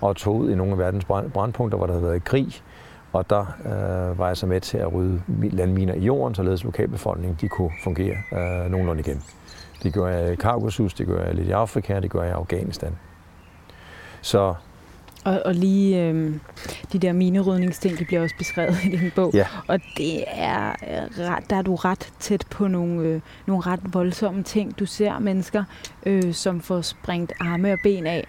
[0.00, 2.62] og tog ud i nogle af verdens brandpunkter, hvor der havde været krig.
[3.12, 7.38] Og der øh, var jeg så med til at rydde landminer i jorden, således lokalbefolkningen
[7.40, 9.22] de kunne fungere øh, nogenlunde igen.
[9.82, 12.34] Det gør jeg i Kaukasus, det gør jeg lidt i Afrika, det gør jeg i
[12.34, 12.96] Afghanistan.
[14.20, 14.54] Så
[15.24, 16.34] og, og lige øh,
[16.92, 19.30] de der minerydningsting, de bliver også beskrevet i din bog.
[19.34, 19.46] Ja.
[19.68, 20.72] Og det er
[21.18, 24.78] ret, der er du ret tæt på nogle, øh, nogle ret voldsomme ting.
[24.78, 25.64] Du ser mennesker,
[26.06, 28.26] øh, som får sprængt arme og ben af.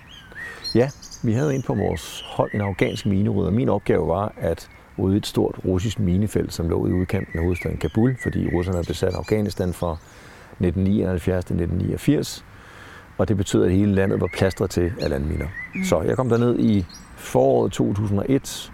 [0.75, 0.89] Ja,
[1.23, 3.51] vi havde en på vores hold, en afghansk minerydder.
[3.51, 7.77] Min opgave var at rydde et stort russisk minefelt, som lå i udkanten af hovedstaden
[7.77, 9.97] Kabul, fordi russerne havde besat Afghanistan fra
[10.59, 12.45] 1979 til 1989
[13.17, 15.47] og det betød, at hele landet var plastret til af landminer.
[15.75, 15.83] Mm.
[15.83, 18.71] Så jeg kom derned i foråret 2001.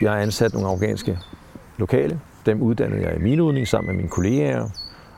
[0.00, 1.18] Jeg har ansat nogle afghanske
[1.78, 2.20] lokale.
[2.46, 4.68] Dem uddannede jeg i minerydning sammen med mine kolleger,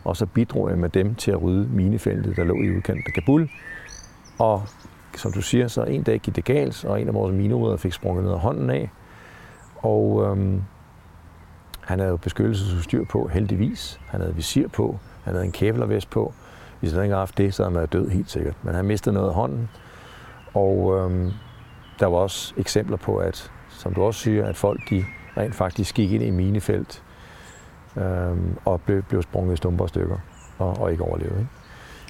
[0.04, 3.12] og så bidrog jeg med dem til at rydde minefeltet, der lå i udkanten af
[3.12, 3.50] Kabul.
[4.38, 4.62] Og
[5.16, 7.92] som du siger, så en dag gik det galt, og en af vores minerydere fik
[7.92, 8.90] sprunget ned af hånden af.
[9.76, 10.62] Og øhm,
[11.80, 14.00] han havde jo beskyttelsesudstyr på, heldigvis.
[14.06, 16.34] Han havde visir på, han havde en kævlervest på,
[16.80, 18.54] hvis han ikke havde haft det, så havde han været død helt sikkert.
[18.62, 19.68] Men han mistede noget af hånden.
[20.54, 21.30] Og øhm,
[22.00, 25.04] der var også eksempler på, at, som du også siger, at folk de
[25.36, 27.02] rent faktisk gik ind i minefelt
[27.96, 30.18] øhm, og blev, blev sprunget i stumper og stykker
[30.58, 31.40] og, og ikke overlevede.
[31.40, 31.50] Ikke?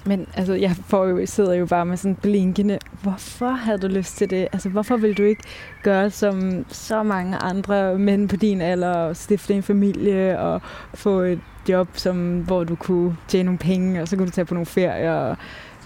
[0.05, 4.17] Men altså, jeg får jo, sidder jo bare med sådan blinkende, hvorfor havde du lyst
[4.17, 4.47] til det?
[4.53, 5.43] Altså, hvorfor vil du ikke
[5.83, 10.61] gøre som så mange andre mænd på din alder, og stifte en familie og
[10.93, 14.45] få et job, som, hvor du kunne tjene nogle penge, og så kunne du tage
[14.45, 15.37] på nogle ferier og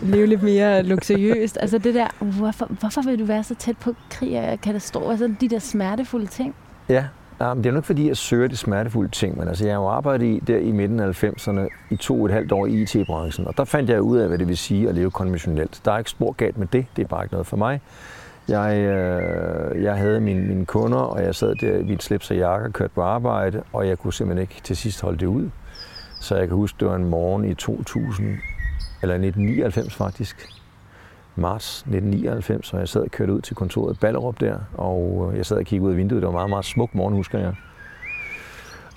[0.02, 1.58] leve lidt mere luksuriøst.
[1.62, 5.12] Altså det der, hvorfor, hvorfor vil du være så tæt på krig og katastrofer?
[5.12, 6.56] Altså de der smertefulde ting.
[6.90, 7.06] Ja,
[7.40, 9.88] Um, det er nok fordi, jeg søger de smertefulde ting, men altså, jeg har jo
[9.88, 13.48] arbejdet i, der i midten af 90'erne i to og et halvt år i IT-branchen,
[13.48, 15.82] og der fandt jeg ud af, hvad det vil sige at leve konventionelt.
[15.86, 17.82] Der er ikke spor galt med det, det er bare ikke noget for mig.
[18.48, 22.38] Jeg, øh, jeg havde mine, mine kunder, og jeg sad der i min slips og
[22.38, 25.50] jakke og kørte på arbejde, og jeg kunne simpelthen ikke til sidst holde det ud.
[26.22, 28.28] Så jeg kan huske, det var en morgen i 2000,
[29.02, 30.55] eller 1999 faktisk,
[31.36, 35.38] marts 1999, og jeg sad og kørte ud til kontoret i Ballerup der, og øh,
[35.38, 36.22] jeg sad og kiggede ud af vinduet.
[36.22, 37.56] Det var meget, meget smuk morgen, husker jeg.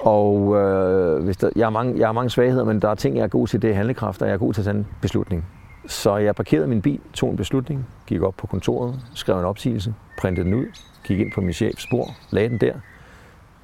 [0.01, 3.17] Og øh, hvis der, jeg, har mange, jeg har mange svagheder, men der er ting,
[3.17, 4.87] jeg er god til, det er handlekraft, og jeg er god til at tage en
[5.01, 5.47] beslutning.
[5.87, 9.95] Så jeg parkerede min bil, tog en beslutning, gik op på kontoret, skrev en opsigelse,
[10.19, 10.67] printede den ud,
[11.05, 12.75] gik ind på min chefs spor, lagde den der,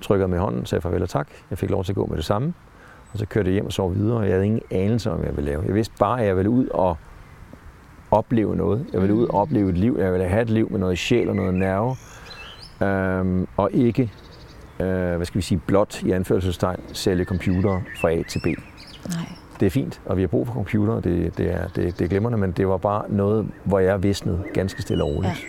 [0.01, 1.29] trykkede med hånden, sagde farvel og tak.
[1.51, 2.55] Jeg fik lov til at gå med det samme,
[3.13, 5.29] og så kørte jeg hjem og sov videre, og jeg havde ingen anelse om, hvad
[5.29, 5.63] jeg ville lave.
[5.67, 6.97] Jeg vidste bare, at jeg ville ud og
[8.15, 8.87] opleve noget.
[8.93, 9.97] Jeg ville ud og opleve et liv.
[10.01, 11.97] Jeg ville have et liv med noget sjæl og noget nerve.
[12.83, 14.11] Øhm, og ikke,
[14.81, 18.47] øh, hvad skal vi sige, blot i anførselstegn, sælge computer fra A til B.
[18.47, 18.57] Nej.
[19.61, 22.09] Det er fint, og vi har brug for computer, det, det, er, det, det er
[22.09, 25.47] glimrende, men det var bare noget, hvor jeg visnede ganske stille og roligt.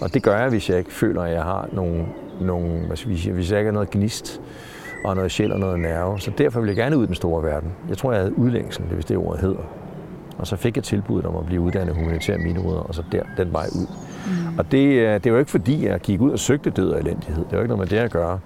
[0.00, 0.04] Ja.
[0.04, 2.06] Og det gør jeg, hvis jeg ikke føler, at jeg har nogle,
[2.40, 4.40] nogle hvad skal vi sige, hvis jeg ikke har noget gnist
[5.04, 6.20] og noget sjæl og noget nerve.
[6.20, 7.72] Så derfor vil jeg gerne ud i den store verden.
[7.88, 9.79] Jeg tror, jeg havde udlængsel, hvis det ordet hedder.
[10.40, 13.52] Og så fik jeg tilbuddet om at blive uddannet humanitær minerydder, og så der, den
[13.52, 13.86] vej ud.
[14.26, 14.58] Mm.
[14.58, 17.44] Og det, det var ikke fordi, jeg gik ud og søgte død og elendighed.
[17.44, 18.38] Det var ikke noget med det at gøre.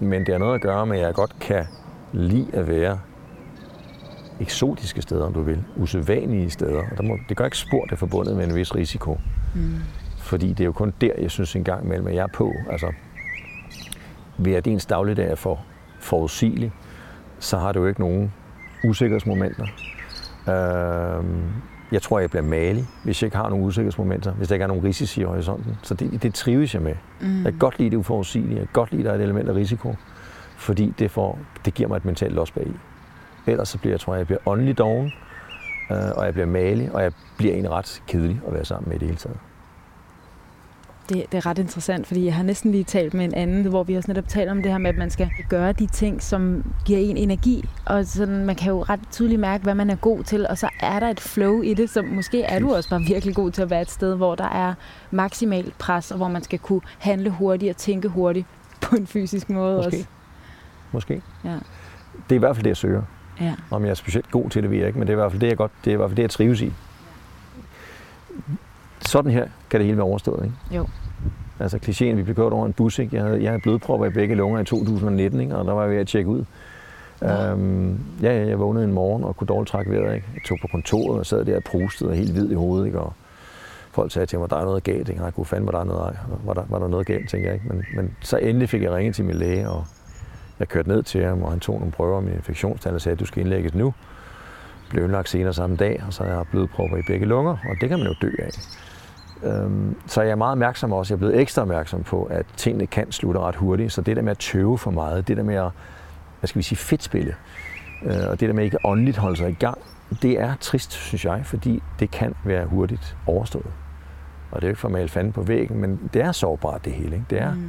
[0.00, 1.64] Men det har noget at gøre med, at jeg godt kan
[2.12, 2.98] lide at være
[4.40, 5.64] eksotiske steder, om du vil.
[5.76, 6.82] Usædvanlige steder.
[6.90, 9.20] Og der må, det gør ikke spor, det er forbundet med en vis risiko.
[9.54, 9.74] Mm.
[10.18, 12.52] Fordi det er jo kun der, jeg synes en gang imellem, at jeg er på.
[12.70, 12.92] Altså,
[14.38, 15.60] ved at ens dagligdag er for
[16.00, 16.72] forudsigelig,
[17.38, 18.32] så har du jo ikke nogen
[18.84, 19.66] usikkerhedsmomenter.
[20.48, 21.24] Øh,
[21.92, 24.66] jeg tror, jeg bliver malig, hvis jeg ikke har nogle usikkerhedsmomenter, hvis der ikke er
[24.66, 25.76] nogen risici i horisonten.
[25.82, 26.94] Så det, det trives jeg med.
[27.20, 27.44] Mm.
[27.44, 28.58] Jeg kan godt lide det uforudsigelige.
[28.58, 29.94] Jeg kan godt lide, at der er et element af risiko,
[30.56, 32.76] fordi det, får, det giver mig et mentalt los bag i.
[33.50, 35.12] Ellers så bliver jeg, tror jeg, jeg bliver åndelig doven,
[35.90, 38.96] øh, og jeg bliver malig, og jeg bliver en ret kedelig at være sammen med
[38.96, 39.38] i det hele taget.
[41.08, 43.82] Det, det er ret interessant, fordi jeg har næsten lige talt med en anden, hvor
[43.82, 46.64] vi også netop talt om det her med, at man skal gøre de ting, som
[46.84, 47.64] giver en energi.
[47.84, 50.68] Og sådan, man kan jo ret tydeligt mærke, hvad man er god til, og så
[50.80, 53.62] er der et flow i det, så måske er du også bare virkelig god til
[53.62, 54.74] at være et sted, hvor der er
[55.10, 58.46] maksimalt pres, og hvor man skal kunne handle hurtigt og tænke hurtigt
[58.82, 59.86] på en fysisk måde Måske.
[59.86, 60.06] også.
[60.92, 61.22] Måske.
[61.44, 61.50] Ja.
[62.14, 63.02] Det er i hvert fald det, jeg søger.
[63.40, 63.54] Ja.
[63.70, 65.32] Om jeg er specielt god til det, ved jeg ikke, men det er i hvert
[65.32, 66.72] fald det, jeg, godt, det er i hvert fald det, jeg trives i.
[69.06, 70.76] Sådan her kan det hele være overstået, ikke?
[70.76, 70.86] Jo.
[71.60, 73.16] Altså klichéen, vi blev kørt over en bus, ikke?
[73.16, 75.56] Jeg havde, jeg havde blodpropper i begge lunger i 2019, ikke?
[75.56, 76.44] og der var jeg ved at tjekke ud.
[77.22, 80.14] Øhm, ja, ja, jeg vågnede en morgen og kunne dårligt trække vejret.
[80.14, 80.26] Ikke?
[80.34, 82.86] Jeg tog på kontoret og sad der og prustede og helt hvid i hovedet.
[82.86, 83.00] Ikke?
[83.00, 83.12] Og
[83.90, 85.08] folk sagde til mig, der er noget galt.
[85.08, 85.24] Ikke?
[85.24, 87.68] Jeg kunne fandme, der er noget, var der, var der noget galt, tænker jeg ikke.
[87.68, 89.84] Men, men så endelig fik jeg ringet til min læge, og
[90.58, 93.20] jeg kørte ned til ham, og han tog nogle prøver med infektionstal og sagde, at
[93.20, 93.94] du skal indlægges nu.
[94.90, 97.88] Blev indlagt senere samme dag, og så har jeg blodpropper i begge lunger, og det
[97.88, 98.50] kan man jo dø af.
[99.42, 102.86] Øhm, så jeg er meget opmærksom også, jeg er blevet ekstra opmærksom på, at tingene
[102.86, 103.92] kan slutte ret hurtigt.
[103.92, 105.70] Så det der med at tøve for meget, det der med at,
[106.40, 107.34] hvad skal vi sige, fedtspille,
[108.04, 109.78] øh, og det der med ikke åndeligt holde sig i gang,
[110.22, 113.66] det er trist, synes jeg, fordi det kan være hurtigt overstået.
[114.50, 116.84] Og det er jo ikke for at male fanden på væggen, men det er sårbart
[116.84, 117.14] det hele.
[117.16, 117.26] Ikke?
[117.30, 117.62] Det er, Mm.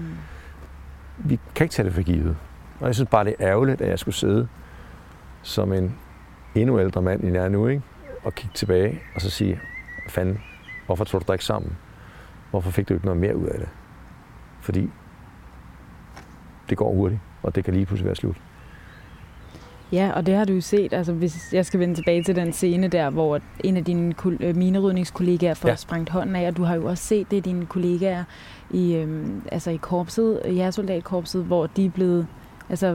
[1.18, 2.36] vi kan ikke tage det for givet.
[2.80, 4.48] Og jeg synes bare, det er ærgerligt, at jeg skulle sidde
[5.42, 5.96] som en
[6.56, 7.82] endnu ældre mand, end jeg er nu, ikke?
[8.24, 9.60] og kigge tilbage og så sige,
[10.10, 10.40] fanden,
[10.88, 11.78] hvorfor tog du dig ikke sammen?
[12.52, 13.70] Hvorfor fik du ikke noget mere ud af det?
[14.62, 14.90] Fordi
[16.70, 18.36] det går hurtigt, og det kan lige pludselig være slut.
[19.92, 20.94] Ja, og det har du jo set.
[20.94, 24.56] Altså, hvis jeg skal vende tilbage til den scene der, hvor en af dine øh,
[24.56, 25.76] minerydningskollegaer får Ja.
[25.76, 28.24] sprængt hånden af, og du har jo også set det, dine kollegaer
[28.72, 32.28] i, øhm, altså i korpset, jægersoldatkorpset, hvor de er blevet,
[32.70, 32.88] altså,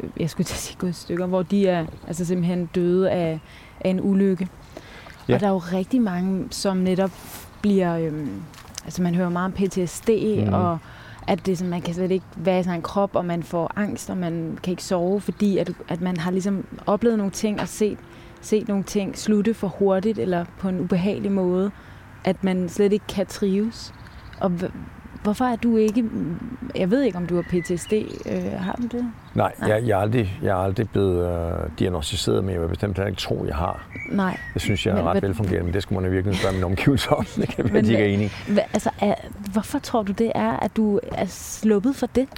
[0.00, 3.40] øh, jeg skulle til at sige gået stykker, hvor de er altså simpelthen døde af,
[3.80, 4.48] af en ulykke.
[5.30, 5.34] Ja.
[5.34, 7.10] Og der er jo rigtig mange, som netop
[7.62, 8.42] bliver, øhm,
[8.84, 10.10] altså man hører meget om PTSD,
[10.46, 10.52] mm.
[10.52, 10.78] og
[11.26, 14.10] at det, sådan, man kan slet ikke være i sin krop, og man får angst,
[14.10, 17.68] og man kan ikke sove, fordi at, at man har ligesom oplevet nogle ting og
[17.68, 17.98] set,
[18.40, 21.70] set nogle ting slutte for hurtigt, eller på en ubehagelig måde,
[22.24, 23.94] at man slet ikke kan trives.
[24.40, 24.52] Og
[25.22, 26.04] hvorfor er du ikke,
[26.76, 27.92] jeg ved ikke, om du har PTSD,
[28.26, 29.06] øh, har du det?
[29.34, 29.68] Nej, Nej.
[29.68, 33.08] jeg, jeg, er aldrig, jeg er aldrig blevet øh, diagnostiseret med, jeg vil bestemt heller
[33.08, 33.86] ikke tro, jeg har.
[34.12, 34.38] Nej.
[34.54, 36.54] Det synes jeg er Men ret hvad- velfungerende, men det skulle man i virkeligheden spørge
[36.54, 37.24] min omgivelser om.
[37.36, 38.30] Det kan være, Men de ikke er enige.
[38.48, 39.14] Hva, altså, er,
[39.52, 42.28] hvorfor tror du det er, at du er sluppet for det?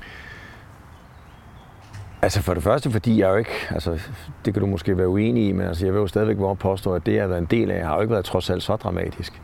[2.22, 3.98] Altså for det første, fordi jeg jo ikke, altså
[4.44, 6.94] det kan du måske være uenig i, men altså jeg vil jo stadigvæk våge påstå,
[6.94, 8.76] at det, jeg har været en del af, har jo ikke været trods alt så
[8.76, 9.42] dramatisk.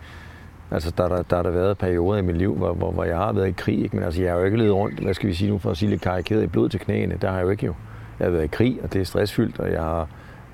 [0.71, 3.17] Altså der, der, der har der været perioder i mit liv, hvor, hvor, hvor jeg
[3.17, 3.97] har været i krig, ikke?
[3.97, 5.77] men altså jeg har jo ikke levet rundt, hvad skal vi sige nu, for at
[5.77, 7.19] sige lidt karikeret, i blod til knæene.
[7.21, 7.75] Der har jeg jo ikke jo.
[8.19, 10.09] Jeg har været i krig, og det er stressfyldt, og jeg har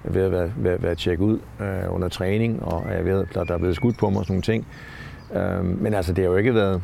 [0.05, 3.59] været, været, været, været tjekket ud øh, under træning, og jeg ved, der, der er
[3.59, 4.67] blevet skudt på mig og sådan nogle ting.
[5.35, 6.83] Øh, men altså det har jo ikke været,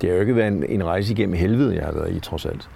[0.00, 2.46] det har jo ikke været en, en rejse igennem helvede, jeg har været i trods
[2.46, 2.68] alt.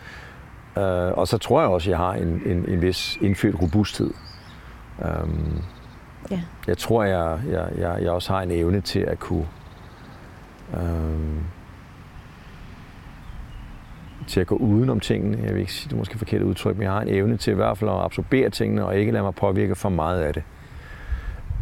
[0.79, 4.11] Øh, og så tror jeg også, at jeg har en, en, en vis indfødt robusthed.
[5.23, 5.63] Um,
[6.31, 6.41] Ja.
[6.67, 9.47] Jeg tror, jeg, jeg, jeg, jeg også har en evne til at kunne
[10.75, 11.43] øh,
[14.27, 15.39] til at gå udenom tingene.
[15.45, 17.51] Jeg vil ikke sige, det er måske forkert udtryk, men jeg har en evne til
[17.51, 20.43] i hvert fald at absorbere tingene og ikke lade mig påvirke for meget af det.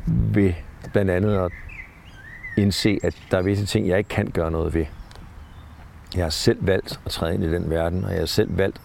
[0.07, 0.53] Ved
[0.93, 1.53] blandt andet at
[2.57, 4.87] indse, at der er visse ting, jeg ikke kan gøre noget ved.
[6.17, 8.81] Jeg har selv valgt at træde ind i den verden, og jeg har selv valgt,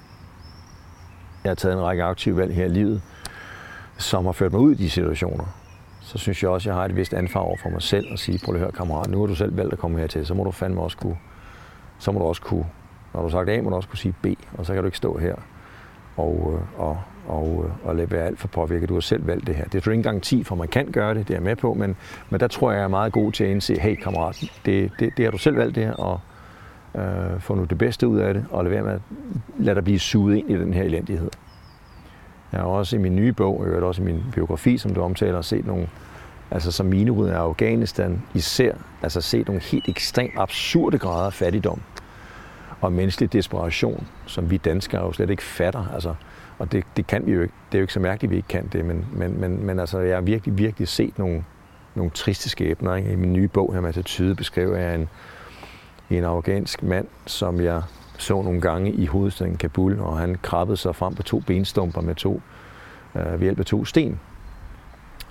[1.43, 3.01] jeg har taget en række aktive valg her i livet,
[3.97, 5.60] som har ført mig ud i de situationer.
[6.11, 8.19] Så synes jeg også, at jeg har et vist ansvar over for mig selv at
[8.19, 10.43] sige, prøv at høre kammerat, nu har du selv valgt at komme hertil, så må
[10.43, 11.17] du fandme også kunne,
[11.99, 12.65] så må du også kunne,
[13.13, 14.25] når du har sagt A, må du også kunne sige B,
[14.57, 15.35] og så kan du ikke stå her
[16.17, 16.97] og, øh, og,
[17.27, 18.89] og, øh, og lade være alt for påvirket.
[18.89, 19.63] Du har selv valgt det her.
[19.63, 21.43] Det er jo ikke en garanti for, at man kan gøre det, det er jeg
[21.43, 21.95] med på, men,
[22.29, 25.17] men der tror jeg, jeg er meget god til at indse, hey kammerat, det, det,
[25.17, 26.19] det har du selv valgt det her, og
[26.95, 29.01] øh, få nu det bedste ud af det, og lade være med at
[29.59, 31.29] lade dig blive suget ind i den her elendighed.
[32.51, 34.93] Jeg har også i min nye bog, og i øvrigt også i min biografi, som
[34.93, 35.87] du omtaler, set nogle,
[36.51, 41.81] altså som minerydder af Afghanistan, især altså set nogle helt ekstremt absurde grader af fattigdom
[42.81, 45.85] og menneskelig desperation, som vi danskere jo slet ikke fatter.
[45.93, 46.15] Altså,
[46.59, 47.53] og det, det kan vi jo ikke.
[47.71, 49.79] Det er jo ikke så mærkeligt, at vi ikke kan det, men, men, men, men
[49.79, 51.43] altså, jeg har virkelig, virkelig set nogle,
[51.95, 52.95] nogle triste skæbner.
[52.95, 53.11] Ikke?
[53.11, 55.09] I min nye bog her, Mads Tyde, beskriver jeg en,
[56.09, 57.81] en afghansk mand, som jeg
[58.21, 62.15] så nogle gange i hovedstaden Kabul, og han krabbede sig frem på to benstumper med
[62.15, 62.41] to,
[63.15, 64.19] øh, ved hjælp af to sten.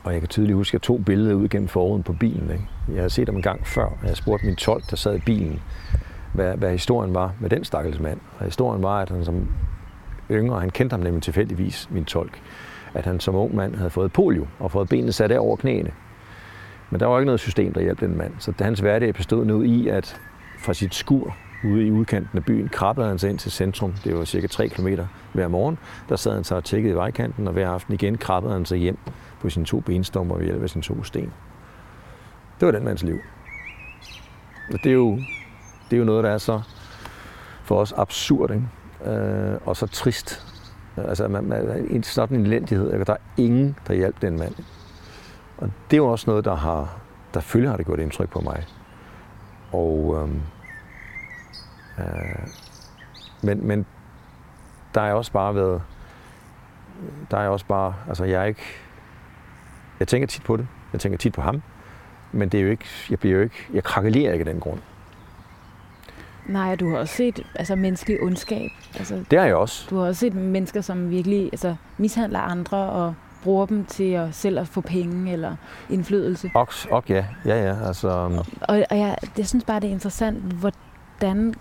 [0.05, 2.50] Og jeg kan tydeligt huske, at jeg tog billeder ud gennem forruden på bilen.
[2.50, 2.68] Ikke?
[2.88, 5.20] Jeg havde set ham en gang før, og jeg spurgte min tolk, der sad i
[5.20, 5.62] bilen,
[6.35, 8.20] hvad, hvad historien var med den stakkels mand.
[8.38, 9.48] Og historien var, at han som
[10.31, 12.40] yngre, han kendte ham nemlig tilfældigvis, min tolk,
[12.94, 15.90] at han som ung mand havde fået polio og fået benene sat af over knæene.
[16.90, 18.33] Men der var ikke noget system, der hjalp den mand.
[18.38, 20.20] Så hans hverdag bestod nu i, at
[20.59, 23.94] fra sit skur ude i udkanten af byen, krabbede han sig ind til centrum.
[24.05, 24.88] Det var cirka 3 km
[25.33, 25.79] hver morgen.
[26.09, 28.79] Der sad han så og tækkede i vejkanten, og hver aften igen krabbede han sig
[28.79, 28.99] hjem
[29.40, 31.33] på sine to benstommer ved hjælp af sine to sten.
[32.61, 33.18] Det var den mands liv.
[34.73, 35.16] Og det er jo,
[35.90, 36.61] det er jo noget, der er så
[37.64, 39.12] for os absurd, ikke?
[39.12, 40.46] Øh, og så trist.
[40.96, 42.92] Altså, man, man, en sådan en elendighed.
[42.92, 43.05] Ikke?
[43.05, 44.55] Der er ingen, der hjalp den mand.
[45.59, 47.01] Og det er jo også noget, der har,
[47.35, 48.66] der følger har det gjort indtryk på mig.
[49.73, 50.40] Og øhm,
[52.01, 52.49] øh,
[53.43, 53.87] men, men
[54.95, 55.83] der er også bare været,
[57.31, 58.63] der er også bare, altså jeg er ikke,
[60.01, 61.63] jeg tænker tit på det, jeg tænker tit på ham,
[62.33, 64.79] men det er jo ikke, jeg bliver jo ikke, jeg krakelerer ikke af den grund.
[66.47, 68.71] Nej, du har også set altså, menneskelig ondskab.
[68.99, 69.87] Altså, det har jeg også.
[69.91, 74.35] Du har også set mennesker, som virkelig altså, mishandler andre og bruger dem til at
[74.35, 75.57] selv at få penge eller
[75.91, 76.51] indflydelse.
[76.55, 77.87] Og, og ja, ja, ja.
[77.87, 78.39] Altså, um...
[78.39, 78.47] Og,
[78.91, 81.55] og jeg, jeg synes bare, det er interessant, hvordan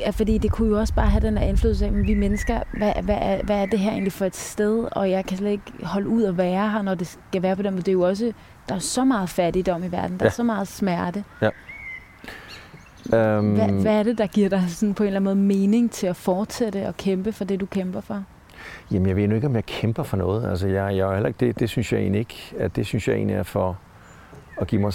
[0.00, 2.60] Ja, fordi det kunne jo også bare have den der indflydelse af, at vi mennesker,
[2.78, 5.50] hvad, hvad, er, hvad er det her egentlig for et sted, og jeg kan slet
[5.50, 7.82] ikke holde ud og være her, når det skal være på den måde.
[7.82, 8.32] Det er jo også,
[8.68, 10.28] der er så meget fattigdom i verden, der ja.
[10.28, 11.24] er så meget smerte.
[11.42, 11.48] Ja.
[13.38, 13.54] Um...
[13.54, 16.06] Hvad, hvad er det, der giver dig sådan på en eller anden måde mening til
[16.06, 18.24] at fortsætte og kæmpe for det, du kæmper for?
[18.90, 20.50] Jamen, jeg ved nu ikke, om jeg kæmper for noget.
[20.50, 23.08] Altså, jeg, jeg er heller ikke, det, det synes jeg egentlig ikke, at det synes
[23.08, 23.78] jeg egentlig er for,
[24.60, 24.92] at give mig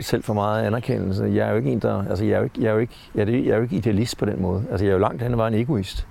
[0.00, 1.24] selv for meget anerkendelse.
[1.24, 2.94] Jeg er jo ikke en, der, altså jeg er jo ikke, jeg er jo ikke,
[3.14, 4.64] jeg er, jeg er jo ikke idealist på den måde.
[4.70, 6.06] Altså jeg er jo langt hen og en egoist.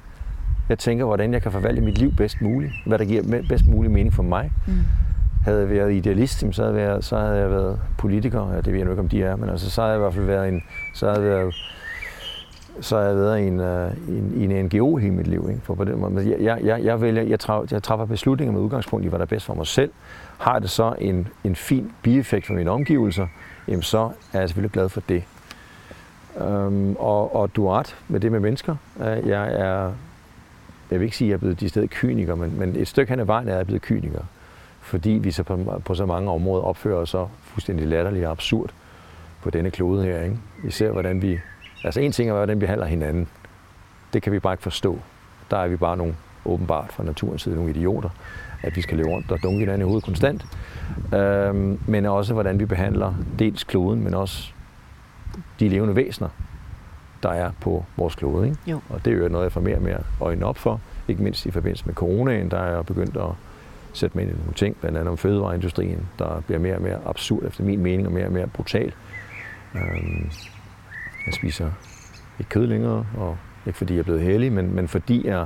[0.69, 2.73] Jeg tænker, hvordan jeg kan forvalte mit liv bedst muligt.
[2.85, 4.51] Hvad der giver bedst mulig mening for mig.
[4.67, 4.73] Mm.
[5.43, 8.51] Havde jeg været idealist, så havde, jeg været, så havde jeg været politiker.
[8.51, 10.01] Ja, det ved jeg nu ikke, om de er, men altså, så havde jeg i
[10.01, 10.61] hvert fald været en,
[10.93, 11.55] så havde jeg været,
[12.81, 15.47] så har jeg været i en, uh, en, i en NGO hele mit liv.
[15.49, 15.61] Ikke?
[15.63, 16.37] For på den måde.
[16.39, 19.29] Jeg, jeg, jeg, vælger, jeg, træffer, jeg træffer beslutninger med udgangspunkt i, hvad der er
[19.29, 19.91] bedst for mig selv.
[20.37, 23.27] Har det så en, en fin bieffekt for mine omgivelser,
[23.67, 25.23] jamen så er jeg selvfølgelig glad for det.
[26.41, 28.75] Um, og, og du har ret med det med mennesker.
[28.99, 29.91] Øh, jeg er,
[30.91, 33.09] jeg vil ikke sige, at jeg er blevet de steder kyniker, men, men et stykke
[33.09, 34.21] hen ad vejen er jeg blevet kyniker.
[34.81, 38.69] Fordi vi så på, på så mange områder opfører os så fuldstændig latterligt og absurd
[39.41, 40.21] på denne klode her.
[40.23, 40.37] Ikke?
[40.63, 41.39] Især hvordan vi
[41.83, 43.27] Altså en ting er, hvordan vi behandler hinanden.
[44.13, 44.99] Det kan vi bare ikke forstå.
[45.51, 48.09] Der er vi bare nogle, åbenbart fra naturens side, nogle idioter,
[48.63, 50.45] at vi skal leve rundt og dunke hinanden i hovedet konstant.
[51.13, 54.51] Øhm, men også, hvordan vi behandler dels kloden, men også
[55.59, 56.29] de levende væsener,
[57.23, 58.47] der er på vores klode.
[58.47, 58.57] Ikke?
[58.67, 58.81] Jo.
[58.89, 60.81] Og det er jo noget, jeg får mere og mere øjnene op for.
[61.07, 63.29] Ikke mindst i forbindelse med coronaen, der er jeg begyndt at
[63.93, 66.99] sætte mig ind i nogle ting, blandt andet om fødevareindustrien, der bliver mere og mere
[67.05, 68.93] absurd efter min mening, og mere og mere brutal.
[69.75, 70.31] Øhm,
[71.27, 71.71] jeg spiser
[72.39, 75.45] ikke kød længere, og ikke fordi jeg er blevet heldig, men, men fordi jeg,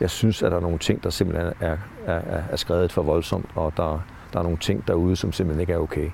[0.00, 3.50] jeg synes, at der er nogle ting, der simpelthen er, er, er skrevet for voldsomt,
[3.54, 4.00] og der,
[4.32, 6.10] der er nogle ting derude, som simpelthen ikke er okay.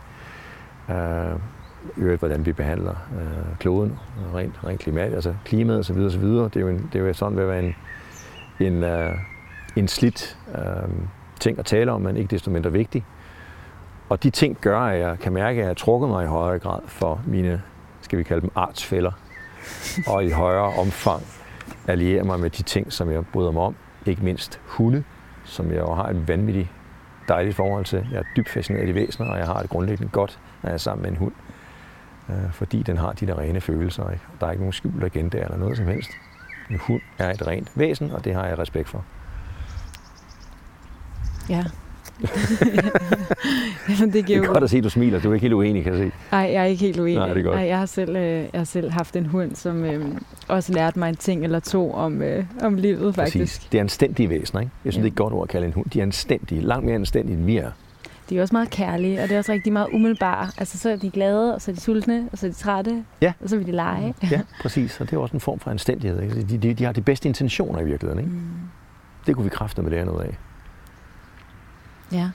[0.88, 1.40] Uh,
[1.96, 3.98] øvrigt, hvordan vi behandler øh, kloden,
[4.34, 5.98] rent, rent klimat, altså klimaet osv.
[5.98, 6.22] osv.
[6.24, 7.74] Det er jo, en, det er jo sådan ved at være en,
[8.60, 9.14] en, øh,
[9.76, 10.90] en slidt øh,
[11.40, 13.04] ting at tale om, men ikke desto mindre vigtig.
[14.08, 16.58] Og de ting gør, at jeg kan mærke, at jeg har trukket mig i højere
[16.58, 17.62] grad for mine
[18.12, 19.12] skal vi kalde dem artsfælder,
[20.06, 21.22] og i højere omfang
[21.88, 23.76] alliere mig med de ting, som jeg bryder mig om.
[24.06, 25.04] Ikke mindst hunde,
[25.44, 26.68] som jeg jo har et vanvittigt
[27.28, 28.06] dejligt forhold til.
[28.12, 30.74] Jeg er dybt fascineret af de væsener, og jeg har det grundlæggende godt, når jeg
[30.74, 31.32] er sammen med en hund.
[32.28, 34.10] Øh, fordi den har de der rene følelser.
[34.10, 34.24] Ikke?
[34.40, 36.10] Der er ikke nogen skjult agenda eller noget som helst.
[36.70, 39.04] En hund er et rent væsen, og det har jeg respekt for.
[41.48, 41.64] Ja,
[43.88, 45.20] Jamen, det, giver det er godt at se, at du smiler.
[45.20, 46.12] Du er ikke helt uenig, kan jeg se.
[46.32, 47.16] Nej, jeg er ikke helt uenig.
[47.18, 47.56] Nej, det er godt.
[47.56, 50.06] Ej, jeg, har selv, øh, jeg har selv haft en hund, som øh,
[50.48, 53.38] også lærte mig en ting eller to om, øh, om livet, faktisk.
[53.38, 53.68] Præcis.
[53.72, 54.72] Det er anstændige væsener, ikke?
[54.84, 55.04] Jeg synes, ja.
[55.04, 55.86] det er et godt ord at kalde en hund.
[55.90, 56.60] De er anstændige.
[56.60, 57.70] Langt mere anstændige, end vi er.
[58.30, 60.48] De er også meget kærlige, og det er også rigtig meget umiddelbare.
[60.58, 63.04] Altså, så er de glade, og så er de sultne, og så er de trætte,
[63.20, 63.32] ja.
[63.40, 64.14] og så vil de lege.
[64.30, 65.00] Ja, præcis.
[65.00, 66.22] Og det er også en form for anstændighed.
[66.22, 66.42] Ikke?
[66.42, 68.24] De, de, de har de bedste intentioner i virkeligheden.
[68.24, 68.36] Ikke?
[68.36, 68.42] Mm.
[69.26, 70.38] Det kunne vi kræfte med lære noget af.
[72.12, 72.30] Ja,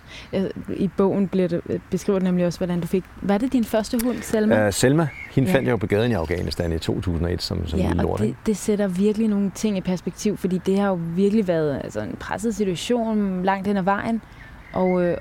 [0.69, 3.03] i bogen bliver det, beskriver det nemlig også, hvordan du fik...
[3.21, 4.67] Var det din første hund, Selma?
[4.67, 5.55] Uh, Selma, hende ja.
[5.55, 8.19] fandt jeg jo på gaden i Afghanistan i 2001 som, som ja, lille lort.
[8.19, 12.01] Det, det sætter virkelig nogle ting i perspektiv, fordi det har jo virkelig været altså,
[12.01, 14.21] en presset situation langt hen ad vejen.
[14.73, 15.17] Og, øh,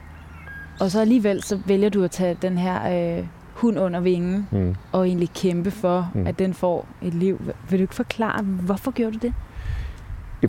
[0.80, 3.24] og så alligevel så vælger du at tage den her øh,
[3.56, 4.74] hund under vingen mm.
[4.92, 6.26] og egentlig kæmpe for, mm.
[6.26, 7.40] at den får et liv.
[7.70, 9.34] Vil du ikke forklare, hvorfor gjorde du det?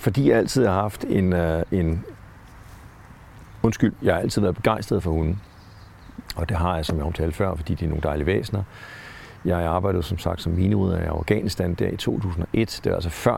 [0.02, 2.04] Fordi jeg altid har haft en, øh, en,
[3.64, 5.42] Undskyld, jeg har altid været begejstret for hunden.
[6.36, 8.64] Og det har jeg, som jeg omtalte før, fordi de er nogle dejlige væsener.
[9.46, 12.80] Jeg arbejdede som sagt som minerydder i Afghanistan der i 2001.
[12.84, 13.36] Det var altså før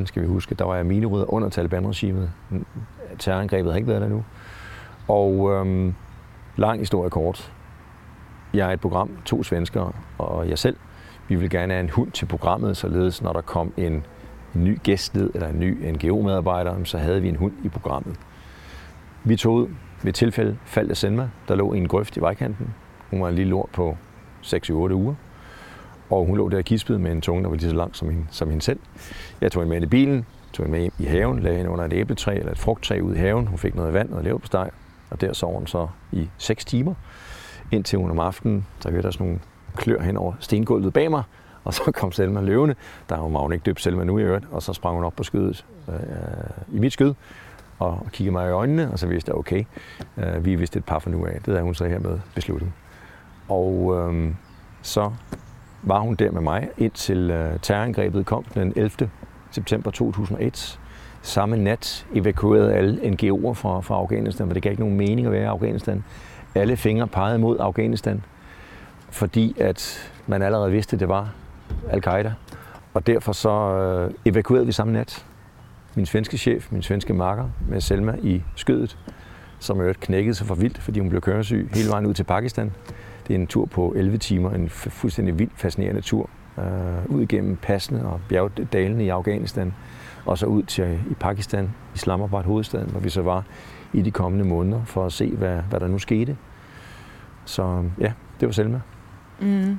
[0.00, 0.54] 9-11, skal vi huske.
[0.54, 2.30] Der var jeg minerydder under Taliban-regimet.
[3.18, 4.24] Terrorangrebet har ikke været der nu.
[5.08, 5.94] Og øhm,
[6.56, 7.52] lang historie kort.
[8.54, 10.76] Jeg er et program, to svenskere og jeg selv.
[11.28, 13.92] vi vil gerne have en hund til programmet, således når der kom en,
[14.54, 18.16] en ny gæst ned, eller en ny NGO-medarbejder, så havde vi en hund i programmet.
[19.28, 19.68] Vi tog ud
[20.02, 22.74] ved tilfælde faldt af Selma, der lå i en grøft i vejkanten.
[23.10, 23.96] Hun var en lille lort på
[24.42, 25.14] 6-8 uger.
[26.10, 28.26] Og hun lå der i med en tunge, der var lige så lang som hende,
[28.30, 28.78] som hende selv.
[29.40, 31.92] Jeg tog hende med i bilen, tog hende med i haven, lagde hende under et
[31.92, 33.46] æbletræ eller et frugttræ ude i haven.
[33.46, 34.70] Hun fik noget vand og leverpostej,
[35.10, 36.94] og der sov hun så i 6 timer,
[37.72, 39.40] indtil hun om aftenen, så hørte der sådan nogle
[39.76, 41.22] klør hen over stengulvet bag mig,
[41.64, 42.74] og så kom Selma løvende.
[43.08, 45.22] Der var hun ikke døbt Selma nu i øvrigt, og så sprang hun op på
[45.22, 45.94] skydet, øh,
[46.72, 47.14] i mit skød,
[47.78, 49.64] og kiggede mig i øjnene, og så vidste jeg, okay,
[50.16, 51.32] øh, vi er vist et par for nu af.
[51.32, 52.72] Det havde hun så hermed besluttet.
[53.48, 54.34] Og øh,
[54.82, 55.10] så
[55.82, 59.10] var hun der med mig, indtil øh, terrorangrebet kom den 11.
[59.50, 60.80] september 2001.
[61.22, 65.32] Samme nat evakuerede alle NGO'er fra, fra Afghanistan, for det gav ikke nogen mening at
[65.32, 66.04] være i Afghanistan.
[66.54, 68.24] Alle fingre pegede mod Afghanistan,
[69.10, 71.32] fordi at man allerede vidste, at det var
[71.90, 72.32] al-Qaida.
[72.94, 75.26] Og derfor så øh, evakuerede vi samme nat
[75.98, 78.98] min svenske chef, min svenske makker med Selma i skødet,
[79.58, 82.72] som jo knækkede sig for vildt, fordi hun blev køresyg hele vejen ud til Pakistan.
[83.28, 86.30] Det er en tur på 11 timer, en fuldstændig vild, fascinerende tur.
[86.58, 89.74] Øh, ud igennem passene og bjergdalene i Afghanistan,
[90.26, 93.44] og så ud til i Pakistan, Islamabad hovedstaden, hvor vi så var
[93.92, 96.36] i de kommende måneder for at se, hvad, hvad der nu skete.
[97.44, 98.80] Så ja, det var Selma.
[99.40, 99.78] Mm.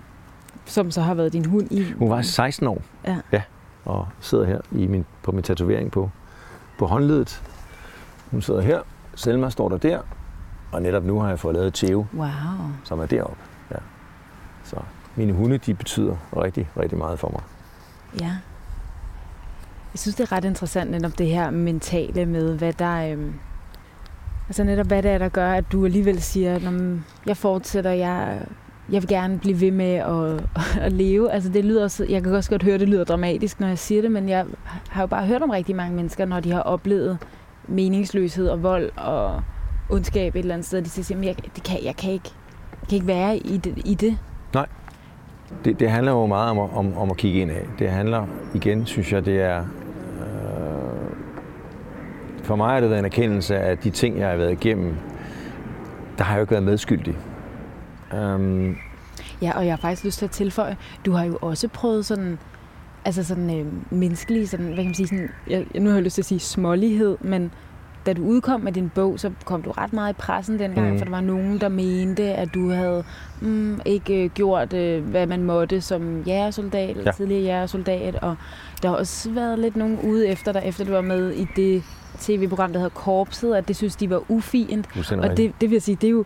[0.65, 1.83] Som så har været din hund i?
[1.91, 2.81] Hun var 16 år.
[3.07, 3.17] Ja.
[3.31, 3.41] ja
[3.85, 6.09] og sidder her i min, på min tatovering på,
[6.77, 7.43] på håndledet.
[8.31, 8.81] Hun sidder her.
[9.15, 9.99] Selma står der der.
[10.71, 12.29] Og netop nu har jeg fået lavet Theo, wow.
[12.83, 13.37] som er deroppe.
[13.71, 13.75] Ja.
[14.63, 14.75] Så
[15.15, 17.41] mine hunde, de betyder rigtig, rigtig meget for mig.
[18.21, 18.35] Ja.
[19.93, 23.11] Jeg synes, det er ret interessant netop det her mentale med, hvad der...
[23.11, 23.33] Øhm,
[24.47, 26.63] altså netop, hvad det er, der gør, at du alligevel siger, at
[27.25, 28.41] jeg fortsætter, jeg
[28.91, 30.43] jeg vil gerne blive ved med at,
[30.85, 31.31] at leve.
[31.31, 33.79] Altså det lyder, også, jeg kan også godt høre, at det lyder dramatisk, når jeg
[33.79, 34.45] siger det, men jeg
[34.89, 37.17] har jo bare hørt om rigtig mange mennesker, når de har oplevet
[37.67, 39.41] meningsløshed og vold og
[39.89, 42.29] ondskab et eller andet sted, de siger, at jeg, det kan, jeg, kan ikke,
[42.81, 43.73] jeg kan ikke være i det.
[43.85, 44.17] I det.
[44.53, 44.65] Nej.
[45.65, 47.65] Det, det handler jo meget om, om, om at kigge ind af.
[47.79, 49.59] Det handler igen, synes jeg, det er...
[49.59, 49.65] Øh,
[52.43, 54.95] for mig er det været en erkendelse af de ting, jeg har været igennem.
[56.17, 57.15] Der har jeg jo ikke været medskyldig.
[58.13, 58.77] Um,
[59.41, 62.39] ja, og jeg har faktisk lyst til at tilføje, du har jo også prøvet sådan,
[63.05, 66.15] altså sådan øh, menneskelig, sådan, hvad kan man sige, sådan, jeg, nu har jeg lyst
[66.15, 67.51] til at sige smålighed, men
[68.05, 70.97] da du udkom med din bog, så kom du ret meget i pressen dengang, mm.
[70.97, 73.03] for der var nogen, der mente, at du havde
[73.41, 77.11] mm, ikke øh, gjort, øh, hvad man måtte som jægersoldat, eller ja.
[77.11, 78.35] tidligere jægersoldat, og
[78.81, 81.83] der har også været lidt nogen ude efter dig, efter du var med i det
[82.19, 84.87] tv-program, der hedder Korpset, at det synes, de var ufint.
[85.11, 86.25] Og det, det vil sige, det er jo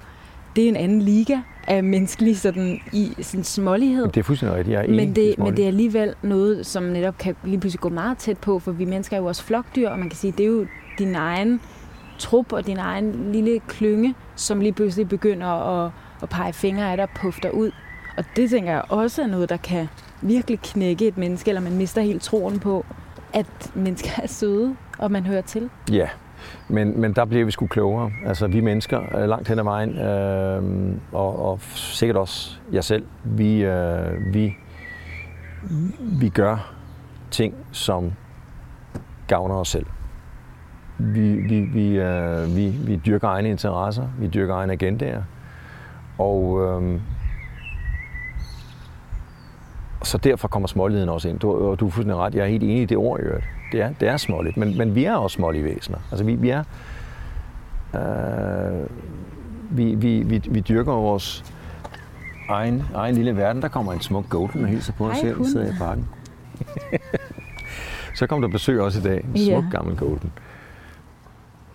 [0.55, 1.37] det er en anden liga
[1.67, 4.07] af menneskelig sådan, i sådan smålighed.
[4.07, 7.17] Det er fuldstændig rigtigt, jeg er men det, men det er alligevel noget, som netop
[7.17, 9.99] kan lige pludselig gå meget tæt på, for vi mennesker er jo også flokdyr, og
[9.99, 10.65] man kan sige, det er jo
[10.99, 11.61] din egen
[12.19, 15.91] trup og din egen lille klynge, som lige pludselig begynder at,
[16.21, 17.71] at pege fingre af dig og pufter ud.
[18.17, 19.87] Og det tænker jeg også er noget, der kan
[20.21, 22.85] virkelig knække et menneske, eller man mister helt troen på,
[23.33, 25.69] at mennesker er søde, og man hører til.
[25.91, 26.07] Ja,
[26.67, 28.11] men, men der bliver vi sgu klogere.
[28.25, 33.05] Altså vi mennesker øh, langt hen ad vejen, øh, og, og sikkert også jeg selv,
[33.23, 34.57] vi, øh, vi,
[35.99, 36.73] vi gør
[37.31, 38.11] ting, som
[39.27, 39.85] gavner os selv.
[40.97, 45.21] Vi, vi, vi, øh, vi, vi dyrker egne interesser, vi dyrker egne agendaer,
[46.17, 46.99] og øh,
[50.03, 51.39] så derfor kommer småligheden også ind.
[51.39, 52.35] Du, du er fuldstændig ret.
[52.35, 53.45] Jeg er helt enig i det ord i øvrigt.
[53.73, 55.97] Det er, det er småligt, men, men vi er også smålige væsener.
[56.11, 56.63] Altså vi, vi er...
[57.95, 58.87] Øh,
[59.69, 61.45] vi, vi, vi, vi dyrker vores
[62.49, 63.61] egen, egen lille verden.
[63.61, 66.07] Der kommer en smuk golden og hilser på os selv, sidder i parken.
[68.17, 69.25] så kom der besøg også i dag.
[69.35, 69.77] En smuk ja.
[69.77, 70.31] gammel golden.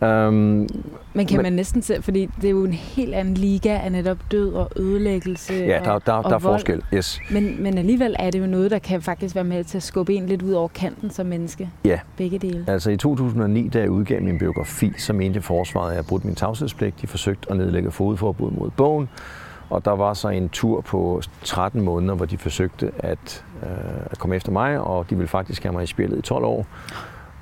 [0.00, 0.68] Um,
[1.14, 3.92] men kan men, man næsten se, fordi det er jo en helt anden liga af
[3.92, 7.20] netop død og ødelæggelse Ja, der, og, der, og der er forskel, yes.
[7.30, 10.14] Men, men alligevel er det jo noget, der kan faktisk være med til at skubbe
[10.14, 11.70] en lidt ud over kanten som menneske.
[11.84, 11.98] Ja.
[12.16, 12.64] Begge dele.
[12.68, 16.34] Altså i 2009, da jeg udgav min biografi, så mente forsvaret, at jeg brudt min
[16.34, 17.02] tavshedspligt.
[17.02, 19.08] De forsøgte at nedlægge fodforbud mod bogen.
[19.70, 23.68] Og der var så en tur på 13 måneder, hvor de forsøgte at, øh,
[24.10, 26.66] at komme efter mig, og de ville faktisk have mig i spillet i 12 år.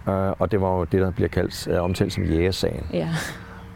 [0.09, 2.86] Øh, og det var jo det, der bliver kaldt, uh, omtalt som jægersagen.
[2.92, 3.09] Ja.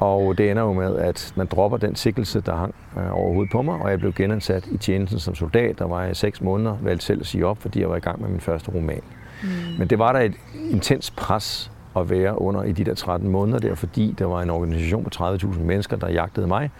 [0.00, 3.52] Og det ender jo med, at man dropper den sikkelse, der hang uh, over hovedet
[3.52, 5.78] på mig, og jeg blev genansat i tjenesten som soldat.
[5.78, 8.20] Der var jeg seks måneder, valgte selv at sige op, fordi jeg var i gang
[8.20, 9.02] med min første roman.
[9.42, 9.48] Mm.
[9.78, 10.34] Men det var der et
[10.70, 14.50] intens pres at være under i de der 13 måneder der, fordi der var en
[14.50, 16.70] organisation på 30.000 mennesker, der jagtede mig,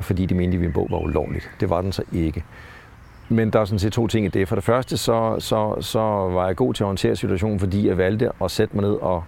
[0.00, 1.50] fordi de mente, at min bog var ulovligt.
[1.60, 2.44] Det var den så ikke
[3.28, 4.48] men der er sådan set to ting i det.
[4.48, 7.98] For det første, så, så, så var jeg god til at håndtere situationen, fordi jeg
[7.98, 9.24] valgte at sætte mig ned og,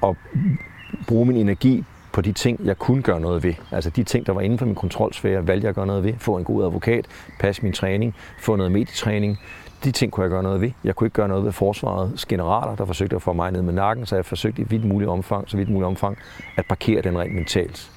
[0.00, 0.16] og
[1.06, 3.54] bruge min energi på de ting, jeg kunne gøre noget ved.
[3.70, 6.14] Altså de ting, der var inden for min kontrolsfære, valgte jeg at gøre noget ved.
[6.18, 7.06] Få en god advokat,
[7.40, 9.38] passe min træning, få noget medietræning.
[9.84, 10.70] De ting kunne jeg gøre noget ved.
[10.84, 13.72] Jeg kunne ikke gøre noget ved forsvarets generaler, der forsøgte at få mig ned med
[13.72, 16.18] nakken, så jeg forsøgte i vidt muligt omfang, så vidt muligt omfang
[16.56, 17.90] at parkere den rent mentalt.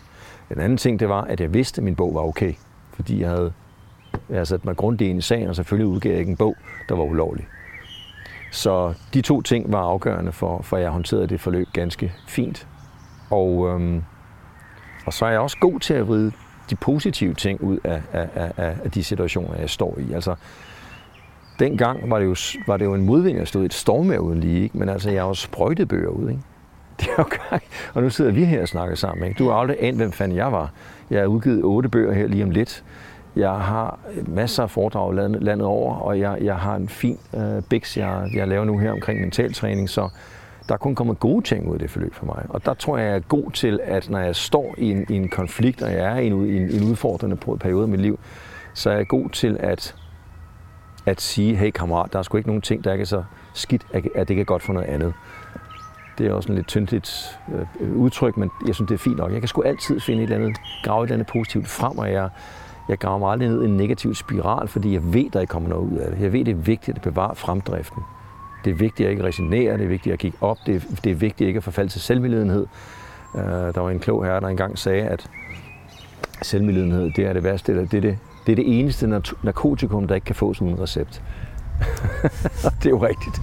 [0.50, 2.54] Den anden ting, det var, at jeg vidste, at min bog var okay.
[2.94, 3.54] Fordi jeg havde,
[4.30, 6.56] jeg satte mig grundigt ind i sagen, og selvfølgelig udgav jeg ikke en bog,
[6.90, 7.48] der var ulovlig.
[8.52, 12.68] Så de to ting var afgørende for, for jeg håndterede det forløb ganske fint.
[13.30, 14.04] Og, øhm,
[15.06, 16.32] og så er jeg også god til at vride
[16.70, 20.14] de positive ting ud af, af, af, af de situationer, jeg står i.
[20.14, 20.36] Altså,
[21.60, 22.36] dengang var det jo,
[22.68, 24.78] var det jo en modvind, jeg stod i et stormvær uden lige, ikke?
[24.78, 26.30] men altså, jeg har jo sprøjtet bøger ud.
[26.30, 26.42] Ikke?
[27.00, 27.64] Det er jo gang.
[27.94, 29.28] Og nu sidder vi her og snakker sammen.
[29.28, 29.38] Ikke?
[29.38, 30.72] Du har aldrig anet, hvem fanden jeg var.
[31.10, 32.84] Jeg har udgivet otte bøger her lige om lidt.
[33.38, 37.62] Jeg har masser af foredrag landet, landet over, og jeg, jeg har en fin øh,
[37.70, 40.10] bix, jeg, jeg laver nu her omkring mentaltræning, så
[40.68, 42.46] der er kun kommet gode ting ud af det forløb for mig.
[42.50, 45.14] Og der tror jeg, jeg er god til, at når jeg står i en, i
[45.14, 48.20] en konflikt, og jeg er i en, i en, en udfordrende periode af mit liv,
[48.74, 49.96] så er jeg god til at,
[51.06, 53.24] at sige, hey kammerat, der er sgu ikke nogen ting, der er så
[53.54, 53.86] skidt,
[54.16, 55.14] at det kan godt for noget andet.
[56.18, 56.94] Det er også en lidt tyndt
[57.80, 59.32] øh, udtryk, men jeg synes, det er fint nok.
[59.32, 62.12] Jeg kan sgu altid finde et eller andet, grave et eller andet positivt frem, og
[62.12, 62.30] jeg,
[62.90, 65.70] jeg graver mig aldrig ned i en negativ spiral, fordi jeg ved, der ikke kommer
[65.70, 66.22] noget ud af det.
[66.22, 68.04] Jeg ved, det er vigtigt at bevare fremdriften.
[68.66, 71.12] Det er vigtigt at ikke resignere, det er vigtigt at kigge op, det er, det
[71.12, 72.68] er vigtigt ikke at forfalde til selvmiddelighed.
[73.34, 75.30] Uh, øh, der var en klog herre, der engang sagde, at
[76.42, 80.16] selvmiddelighed, det er det værste, eller det er det, det, er det eneste narkotikum, der
[80.16, 81.24] ikke kan fås uden recept.
[82.80, 83.42] det er jo rigtigt.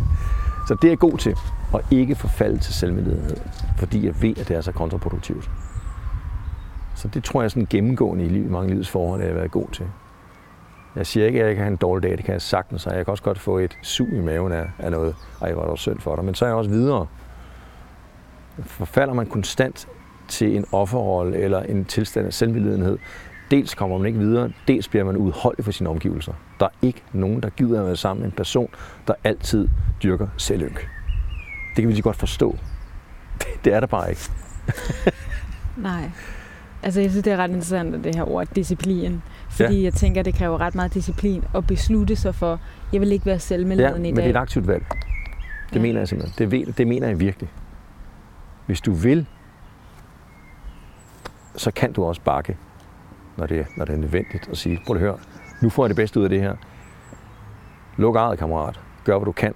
[0.68, 1.36] Så det er jeg god til,
[1.74, 3.36] at ikke forfalde til selvmiddelighed,
[3.78, 5.51] fordi jeg ved, at det er så kontraproduktivt.
[6.95, 9.38] Så det tror jeg er sådan gennemgående i liv, mange livets forhold, at jeg har
[9.38, 9.86] været god til.
[10.97, 12.97] Jeg siger ikke, at jeg kan have en dårlig dag, det kan jeg sagtens, og
[12.97, 15.16] jeg kan også godt få et sug i maven af, af noget.
[15.42, 16.24] Ej, var det synd for dig.
[16.24, 17.07] Men så er jeg også videre.
[18.59, 19.88] Forfalder man konstant
[20.28, 22.99] til en offerrolle eller en tilstand af selvmedlidenhed,
[23.51, 26.32] dels kommer man ikke videre, dels bliver man udholdt for sine omgivelser.
[26.61, 28.68] Der er ikke nogen, der gider at være sammen med en person,
[29.07, 29.68] der altid
[30.03, 30.88] dyrker selvynk.
[31.76, 32.59] Det kan vi lige godt forstå.
[33.64, 34.20] Det er der bare ikke.
[35.76, 36.11] Nej.
[36.85, 39.22] Altså, jeg synes, det er ret interessant, det her ord, disciplin.
[39.51, 39.85] Fordi ja.
[39.85, 42.61] jeg tænker, det kræver ret meget disciplin at beslutte sig for,
[42.93, 44.14] jeg vil ikke være selvmedleden ja, i dag.
[44.14, 44.85] men det er et aktivt valg.
[45.68, 45.80] Det ja.
[45.80, 46.51] mener jeg simpelthen.
[46.51, 47.49] Det, det mener jeg virkelig.
[48.66, 49.26] Hvis du vil,
[51.57, 52.57] så kan du også bakke,
[53.37, 55.16] når det, når det er nødvendigt, og sige, prøv at høre,
[55.62, 56.57] nu får jeg det bedste ud af det her.
[57.97, 58.80] Luk eget, kammerat.
[59.05, 59.55] Gør, hvad du kan.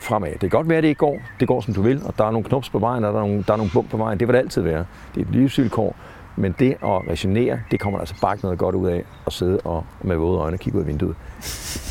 [0.00, 0.30] Fremad.
[0.30, 1.18] Det kan godt være, at det ikke går.
[1.40, 3.26] Det går, som du vil, og der er nogle knops på vejen, og der er
[3.26, 4.20] nogle, der er nogle bump på vejen.
[4.20, 4.84] Det vil det altid være.
[5.14, 5.96] Det er et livsvilkår.
[6.36, 9.32] Men det at resonere, det kommer der altså bare ikke noget godt ud af at
[9.32, 11.16] sidde og med våde øjne kigge ud af vinduet.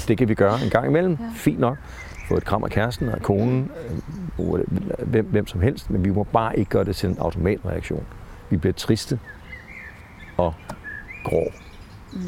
[0.08, 1.18] Det kan vi gøre en gang imellem.
[1.20, 1.26] Ja.
[1.36, 1.78] Fint nok.
[2.28, 3.72] Få et kram af kæresten og konen,
[5.00, 8.04] hvem, hvem som helst, men vi må bare ikke gøre det til en automatreaktion.
[8.50, 9.20] Vi bliver triste
[10.38, 10.54] og
[11.24, 11.44] grå.
[12.14, 12.20] Mm.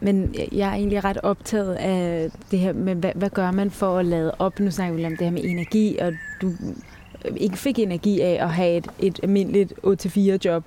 [0.00, 3.98] Men jeg er egentlig ret optaget af det her med, hvad, hvad gør man for
[3.98, 4.60] at lade op?
[4.60, 6.12] Nu snakker vi om det her med energi, og
[6.42, 6.52] du
[7.36, 10.64] ikke fik energi af at have et, et almindeligt 8-4 job.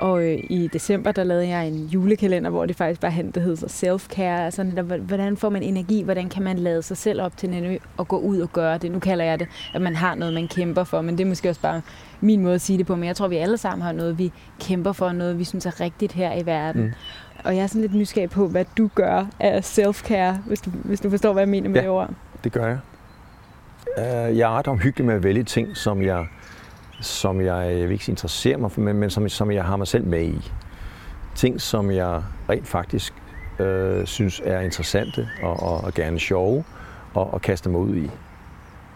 [0.00, 3.66] Og øh, i december, der lavede jeg en julekalender, hvor det faktisk bare det hedder
[3.66, 4.40] self-care.
[4.44, 6.02] Altså, der, hvordan får man energi?
[6.02, 8.92] Hvordan kan man lade sig selv op til at gå ud og gøre det?
[8.92, 11.48] Nu kalder jeg det, at man har noget, man kæmper for, men det er måske
[11.48, 11.82] også bare
[12.20, 12.96] min måde at sige det på.
[12.96, 15.80] Men jeg tror, vi alle sammen har noget, vi kæmper for, noget, vi synes er
[15.80, 16.82] rigtigt her i verden.
[16.82, 16.92] Mm.
[17.44, 21.00] Og jeg er sådan lidt nysgerrig på, hvad du gør af self-care, hvis du, hvis
[21.00, 22.10] du forstår, hvad jeg mener med ja, det ord.
[22.44, 22.78] det gør jeg.
[23.98, 26.26] Uh, jeg er ret omhyggelig med at vælge ting, som jeg
[27.00, 29.76] som jeg, jeg vil ikke sige interesserer mig for, men, men som, som jeg har
[29.76, 30.52] mig selv med i.
[31.34, 33.14] Ting, som jeg rent faktisk
[33.58, 36.64] øh, synes er interessante og, og, og gerne sjove
[37.14, 38.10] og, og kaste mig ud i.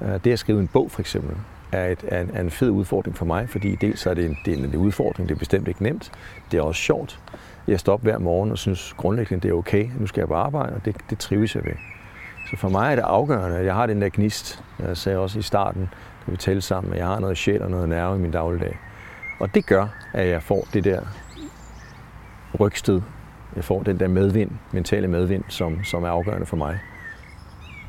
[0.02, 1.36] Øh, det at skrive en bog for eksempel
[1.72, 4.38] er, et, er, en, er en fed udfordring for mig, fordi dels er det en,
[4.44, 6.12] det er en udfordring, det er bestemt ikke nemt,
[6.50, 7.20] det er også sjovt.
[7.68, 10.34] Jeg står op hver morgen og synes grundlæggende, det er okay, nu skal jeg på
[10.34, 11.72] arbejde, og det, det trives jeg ved.
[12.50, 14.62] Så for mig er det afgørende, at jeg har den der gnist.
[14.78, 15.88] Jeg sagde også i starten,
[16.26, 18.78] når vi talte sammen, at jeg har noget sjæl og noget nerve i min dagligdag.
[19.40, 21.00] Og det gør, at jeg får det der
[22.60, 23.00] rygsted.
[23.56, 26.78] Jeg får den der medvind, mentale medvind, som, som er afgørende for mig.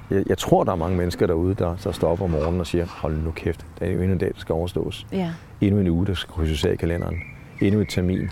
[0.09, 2.67] Jeg, jeg tror, der er mange mennesker derude, der, der står op om morgenen og
[2.67, 5.07] siger, hold nu kæft, det er jo endnu en dag, der skal overstås.
[5.11, 5.31] Ja.
[5.61, 7.15] Endnu en uge, der skal krydses af i kalenderen.
[7.61, 8.29] Endnu et termin.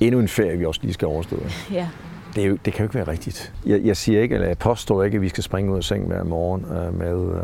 [0.00, 1.36] Endnu en ferie, vi også lige skal overstå.
[1.72, 1.88] Ja.
[2.34, 3.52] Det, er jo, det kan jo ikke være rigtigt.
[3.66, 6.08] Jeg, jeg siger ikke, eller jeg påstår ikke, at vi skal springe ud af sengen
[6.08, 7.42] hver morgen øh, med, øh,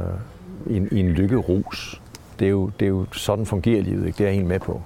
[0.67, 2.01] i en, i en lykkerus.
[2.39, 4.19] Det er, jo, det er jo sådan fungerer livet, ikke?
[4.19, 4.83] det er jeg helt med på.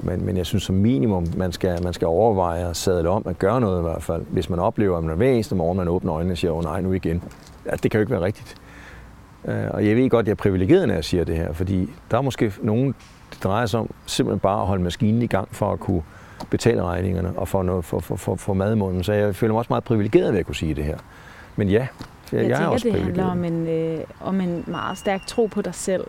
[0.00, 3.38] Men, men jeg synes som minimum, man skal, man skal overveje at sadle om at
[3.38, 4.22] gøre noget i hvert fald.
[4.30, 6.80] Hvis man oplever, at man hver eneste morgen, man åbner øjnene og siger, åh nej,
[6.80, 7.22] nu igen.
[7.66, 8.56] Ja, det kan jo ikke være rigtigt.
[9.44, 11.90] Øh, og jeg ved godt, at jeg er privilegeret, når jeg siger det her, fordi
[12.10, 12.94] der er måske nogen,
[13.30, 16.02] det drejer sig om simpelthen bare at holde maskinen i gang for at kunne
[16.50, 19.02] betale regningerne og få, noget, for, for, for, for mad i munden.
[19.02, 20.98] Så jeg føler mig også meget privilegeret ved at kunne sige det her.
[21.56, 21.86] Men ja,
[22.32, 25.26] jeg, jeg, jeg tænker, er også det handler om en, øh, om en meget stærk
[25.26, 26.04] tro på dig selv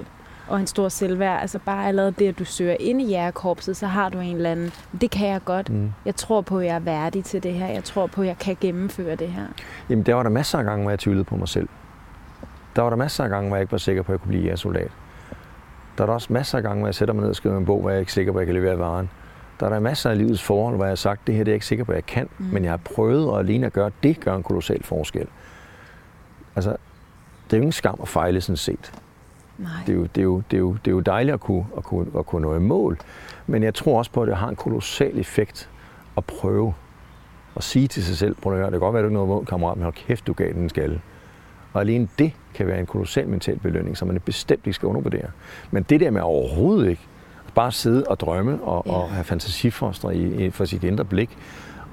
[0.47, 1.41] og en stor selvværd.
[1.41, 4.51] Altså bare allerede det, at du søger ind i jægerkorpset, så har du en eller
[4.51, 5.69] anden, det kan jeg godt.
[5.69, 5.91] Mm.
[6.05, 7.67] Jeg tror på, at jeg er værdig til det her.
[7.67, 9.45] Jeg tror på, at jeg kan gennemføre det her.
[9.89, 11.67] Jamen, der var der masser af gange, hvor jeg tvivlede på mig selv.
[12.75, 14.29] Der var der masser af gange, hvor jeg ikke var sikker på, at jeg kunne
[14.29, 14.91] blive jægersoldat.
[15.97, 17.65] Der er der også masser af gange, hvor jeg sætter mig ned og skriver en
[17.65, 19.09] bog, hvor jeg ikke er sikker på, at jeg kan levere varen.
[19.59, 21.53] Der er der masser af livets forhold, hvor jeg har sagt, det her det er
[21.53, 22.29] jeg ikke sikker på, at jeg kan.
[22.37, 22.45] Mm.
[22.45, 25.27] Men jeg har prøvet, og alene at gøre det, gør en kolossal forskel.
[26.57, 26.69] Altså,
[27.45, 28.91] det er jo ingen skam at fejle sådan set.
[29.57, 29.69] Nej.
[29.87, 31.65] Det er jo, det er jo, det er jo, det er jo dejligt at kunne,
[31.77, 32.97] at, kunne, at kunne nå i mål.
[33.47, 35.69] Men jeg tror også på, at det har en kolossal effekt
[36.17, 36.73] at prøve
[37.55, 39.21] at sige til sig selv, prøv at høre, det kan godt være, at du ikke
[39.21, 41.01] er noget kammerat, men hold kæft, du gav den en skalle.
[41.73, 45.27] Og alene det kan være en kolossal mental belønning, som man bestemt ikke skal undervurdere.
[45.71, 47.01] Men det der med overhovedet ikke
[47.55, 48.91] bare sidde og drømme og, ja.
[48.91, 51.37] og have fantasifoster i, i, for sit indre blik,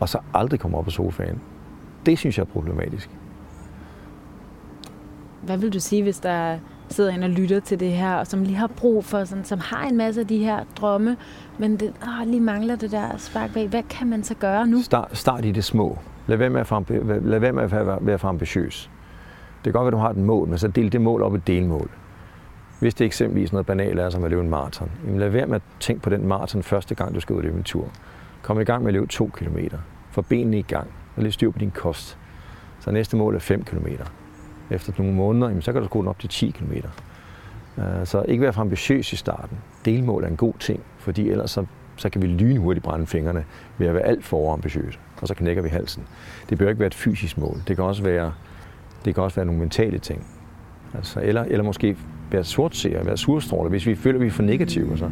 [0.00, 1.40] og så aldrig komme op på sofaen,
[2.06, 3.10] det synes jeg er problematisk.
[5.46, 8.42] Hvad vil du sige, hvis der sidder en og lytter til det her, og som
[8.42, 11.16] lige har brug for, sådan, som har en masse af de her drømme,
[11.58, 13.68] men det, åh, lige mangler det der spark bag.
[13.68, 14.82] Hvad kan man så gøre nu?
[14.82, 15.98] Start, start i det små.
[16.26, 18.90] Lad være med at, være, lad være, med at være, for ambitiøs.
[19.64, 21.34] Det kan godt være, at du har et mål, men så del det mål op
[21.34, 21.90] i delmål.
[22.80, 25.56] Hvis det eksempelvis noget banalt er, som at løbe en maraton, jamen lad være med
[25.56, 27.88] at tænke på den maraton første gang, du skal ud og løbe en tur.
[28.42, 29.58] Kom i gang med at løbe 2 km.
[30.10, 32.18] Få benene i gang, og lidt styr på din kost.
[32.80, 33.86] Så næste mål er 5 km.
[34.70, 36.72] Efter nogle måneder, jamen, så kan du gå den op til 10 km.
[37.78, 39.58] Øh, så ikke være for ambitiøs i starten.
[39.84, 43.44] Delmål er en god ting, fordi ellers så, så kan vi lynhurtigt brænde fingrene
[43.78, 46.02] ved at være alt for ambitiøse, og så knækker vi halsen.
[46.50, 47.56] Det bør ikke være et fysisk mål.
[47.68, 48.32] Det kan også være,
[49.04, 50.26] det kan også være nogle mentale ting.
[50.94, 51.96] Altså, eller, eller måske
[52.30, 54.98] være sortseer, være surstråler, hvis vi føler, at vi er for negative.
[54.98, 55.10] Så.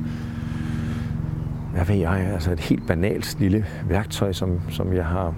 [1.73, 2.31] Hvad ved jeg?
[2.33, 5.35] Altså et helt banalt lille værktøj, som, som jeg har...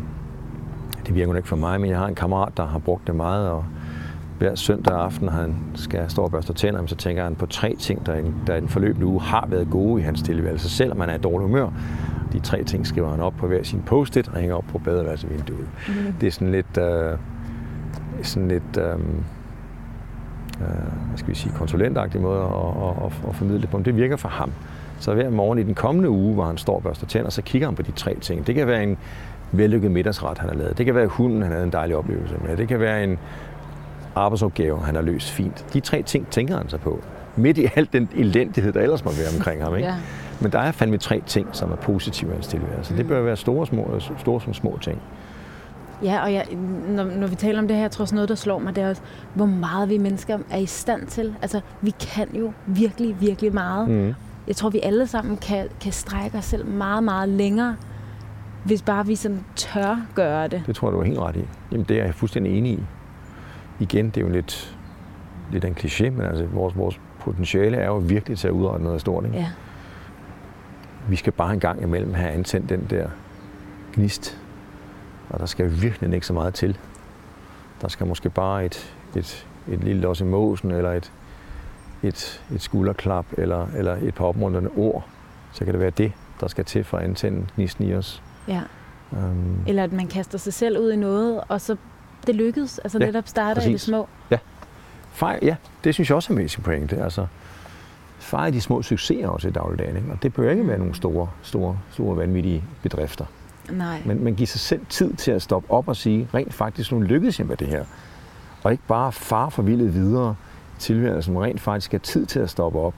[1.06, 3.14] Det virker jo ikke for mig, men jeg har en kammerat, der har brugt det
[3.14, 3.64] meget, og
[4.44, 8.06] hver søndag aften, han skal stå og børste tænder, så tænker han på tre ting,
[8.06, 11.10] der i, der i den forløbende uge har været gode i hans tilværelse, selvom man
[11.10, 11.68] er i dårlig humør.
[12.32, 15.68] De tre ting skriver han op på hver sin post-it og hænger op på badeværelsevinduet.
[15.88, 15.94] Mm.
[16.20, 17.18] Det er sådan lidt, øh,
[18.22, 18.98] sådan lidt øh, øh,
[21.08, 23.76] hvad skal vi sige, konsulentagtig måde at, at, at, at formidle det på.
[23.76, 24.50] Men det virker for ham.
[25.00, 27.68] Så hver morgen i den kommende uge, hvor han står og børster tænder, så kigger
[27.68, 28.46] han på de tre ting.
[28.46, 28.96] Det kan være en
[29.52, 30.78] vellykket middagsret, han har lavet.
[30.78, 32.56] Det kan være hunden, han havde en dejlig oplevelse med.
[32.56, 33.18] Det kan være en
[34.14, 35.66] arbejdsopgave, han har løst fint.
[35.72, 37.00] De tre ting tænker han sig på.
[37.36, 39.76] Midt i al den elendighed, der ellers må være omkring ham.
[39.76, 39.88] Ikke?
[39.88, 39.94] Ja.
[40.40, 42.92] Men der er fandme tre ting, som er positive i hans tilværelse.
[42.92, 42.96] Mm.
[42.96, 45.00] Det bør være store, små, store som små ting.
[46.02, 46.46] Ja, og jeg,
[46.88, 48.84] når, når vi taler om det her, jeg tror også noget, der slår mig, det
[48.84, 49.02] er også,
[49.34, 51.34] hvor meget vi mennesker er i stand til.
[51.42, 53.88] Altså, vi kan jo virkelig, virkelig meget.
[53.88, 54.14] Mm.
[54.46, 57.76] Jeg tror, vi alle sammen kan, kan strække os selv meget, meget længere,
[58.64, 60.62] hvis bare vi sådan tør gøre det.
[60.66, 61.44] Det tror jeg, du er helt ret i.
[61.72, 62.82] Jamen, det er jeg fuldstændig enig i.
[63.80, 64.76] Igen, det er jo lidt,
[65.52, 69.00] lidt en kliché, men altså, vores, vores potentiale er jo virkelig til at udrette noget
[69.00, 69.24] stort.
[69.24, 69.36] Ikke?
[69.36, 69.50] Ja.
[71.08, 73.08] Vi skal bare en gang imellem have antændt den der
[73.94, 74.40] gnist.
[75.30, 76.78] Og der skal virkelig ikke så meget til.
[77.82, 81.12] Der skal måske bare et, et, et lille los i måsen, eller et,
[82.02, 85.04] et, et skulderklap, eller, eller et par opmuntrende ord.
[85.52, 88.22] Så kan det være det, der skal til for at antænde gnisten i os.
[88.48, 88.60] ja.
[89.12, 91.76] Um, Eller at man kaster sig selv ud i noget, og så
[92.26, 92.78] det lykkes.
[92.78, 94.08] Altså Ja, netop starter i det små.
[95.12, 97.02] Fejl, ja, det synes jeg også er væsentlig pointe.
[97.02, 97.26] Altså,
[98.18, 99.96] fejre de små succeser også i dagligdagen.
[99.96, 100.08] Ikke?
[100.12, 103.24] Og det bør ikke være nogle store, store, store vanvittige bedrifter.
[103.70, 104.02] Nej.
[104.04, 107.00] Men man giver sig selv tid til at stoppe op og sige, rent faktisk, nu
[107.00, 107.84] lykkedes jeg med det her.
[108.62, 110.34] Og ikke bare far forvildet videre
[110.78, 112.94] tilværelsen, rent faktisk have tid til at stoppe op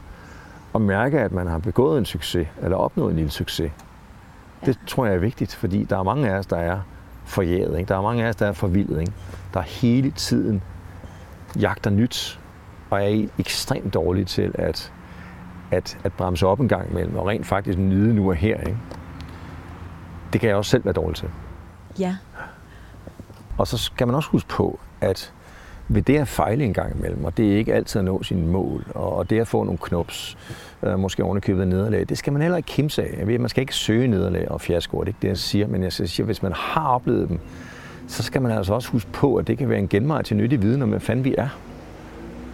[0.73, 3.73] og mærke, at man har begået en succes, eller opnået en lille succes.
[4.63, 4.67] Ja.
[4.67, 6.81] Det tror jeg er vigtigt, fordi der er mange af os, der er
[7.27, 7.79] forjævet.
[7.79, 7.89] Ikke?
[7.89, 9.01] Der er mange af os, der er forvildet.
[9.01, 9.13] Ikke?
[9.55, 10.63] Der hele tiden
[11.61, 12.41] jagter nyt,
[12.91, 14.93] og er ekstremt dårlige til at,
[15.71, 18.61] at, at bremse op en gang imellem, og rent faktisk nyde nu og her.
[18.61, 18.79] Ikke?
[20.33, 21.29] Det kan jeg også selv være dårlig til.
[21.99, 22.17] Ja.
[23.59, 25.33] Og så skal man også huske på, at
[25.89, 28.47] ved det at fejle en gang imellem, og det er ikke altid at nå sine
[28.47, 30.39] mål, og og det at få nogle knops,
[30.83, 33.27] øh, måske ovenikøbet nederlag, det skal man heller ikke kimse af.
[33.27, 35.83] Ved, man skal ikke søge nederlag og fiaskoer, det er ikke det, jeg siger, men
[35.83, 37.39] jeg siger, hvis man har oplevet dem,
[38.09, 40.63] så skal man altså også huske på, at det kan være en genvej til nyttig
[40.63, 41.49] viden om, hvad fanden vi er.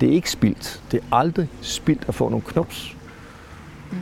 [0.01, 0.83] Det er ikke spildt.
[0.91, 2.97] Det er aldrig spildt at få nogle knops.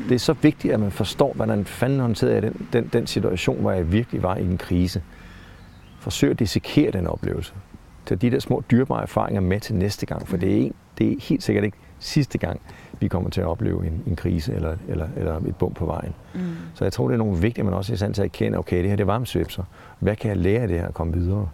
[0.08, 3.60] Det er så vigtigt, at man forstår, hvordan fanden håndterede jeg den, den, den situation,
[3.60, 5.02] hvor jeg virkelig var i en krise.
[6.00, 7.52] Forsøg at dissekere den oplevelse.
[8.10, 11.12] Tag de der små dyrbare erfaringer med til næste gang, for det er, en, det
[11.12, 12.60] er helt sikkert ikke sidste gang,
[13.00, 16.14] vi kommer til at opleve en, en krise eller, eller, eller et bump på vejen.
[16.34, 16.40] Mm.
[16.74, 18.26] Så jeg tror, det er nogle vigtigt, at man også er i stand til at
[18.26, 19.64] erkende, okay, det her det er varmsvipser.
[19.98, 21.48] Hvad kan jeg lære af det her og komme videre?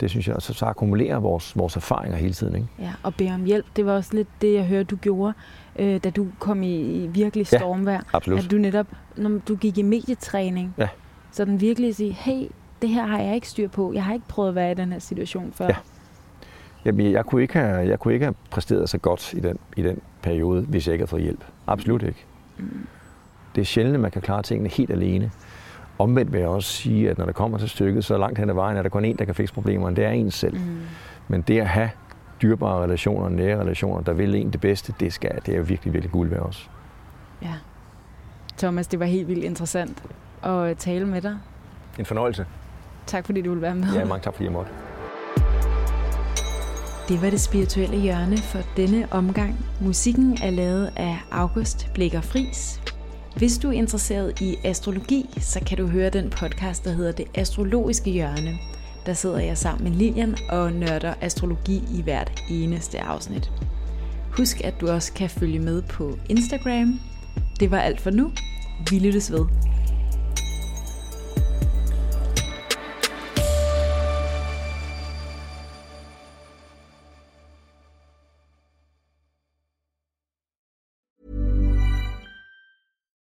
[0.00, 2.54] Det synes jeg, så, så akkumulerer vores, vores erfaringer hele tiden.
[2.54, 2.68] Ikke?
[2.78, 5.32] Ja, og bede om hjælp, det var også lidt det, jeg hørte, du gjorde,
[5.78, 7.92] øh, da du kom i, i virkelig stormvær.
[7.92, 8.44] Ja, absolut.
[8.44, 8.86] At du netop,
[9.16, 10.88] når du gik i medietræning, ja.
[11.32, 12.46] så den virkelig sige, hey,
[12.82, 13.92] det her har jeg ikke styr på.
[13.92, 15.66] Jeg har ikke prøvet at være i den her situation før.
[15.66, 15.76] Ja.
[16.84, 19.82] Jamen, jeg kunne ikke have, jeg kunne ikke have præsteret så godt i den, i
[19.82, 21.44] den periode, hvis jeg ikke havde fået hjælp.
[21.66, 22.24] Absolut ikke.
[22.58, 22.86] Mm.
[23.54, 25.30] Det er sjældent, at man kan klare tingene helt alene.
[25.98, 28.54] Omvendt vil jeg også sige, at når det kommer til stykket, så langt hen ad
[28.54, 29.96] vejen er der kun en, der kan fikse problemerne.
[29.96, 30.58] Det er en selv.
[30.58, 30.80] Mm.
[31.28, 31.90] Men det at have
[32.42, 35.92] dyrbare relationer, nære relationer, der vil en det bedste, det, skal, det er jo virkelig,
[35.92, 36.70] virkelig guld ved os.
[37.42, 37.54] Ja.
[38.58, 40.02] Thomas, det var helt vildt interessant
[40.42, 41.38] at tale med dig.
[41.98, 42.46] En fornøjelse.
[43.06, 43.94] Tak fordi du ville være med.
[43.94, 44.70] Ja, mange tak fordi jeg måtte.
[47.08, 49.66] Det var det spirituelle hjørne for denne omgang.
[49.80, 52.80] Musikken er lavet af August Blikker Fris.
[53.36, 57.26] Hvis du er interesseret i astrologi, så kan du høre den podcast, der hedder Det
[57.34, 58.58] Astrologiske Hjørne.
[59.06, 63.52] Der sidder jeg sammen med Lilian og nørder astrologi i hvert eneste afsnit.
[64.36, 67.00] Husk, at du også kan følge med på Instagram.
[67.60, 68.30] Det var alt for nu.
[68.90, 69.46] Vi lyttes ved.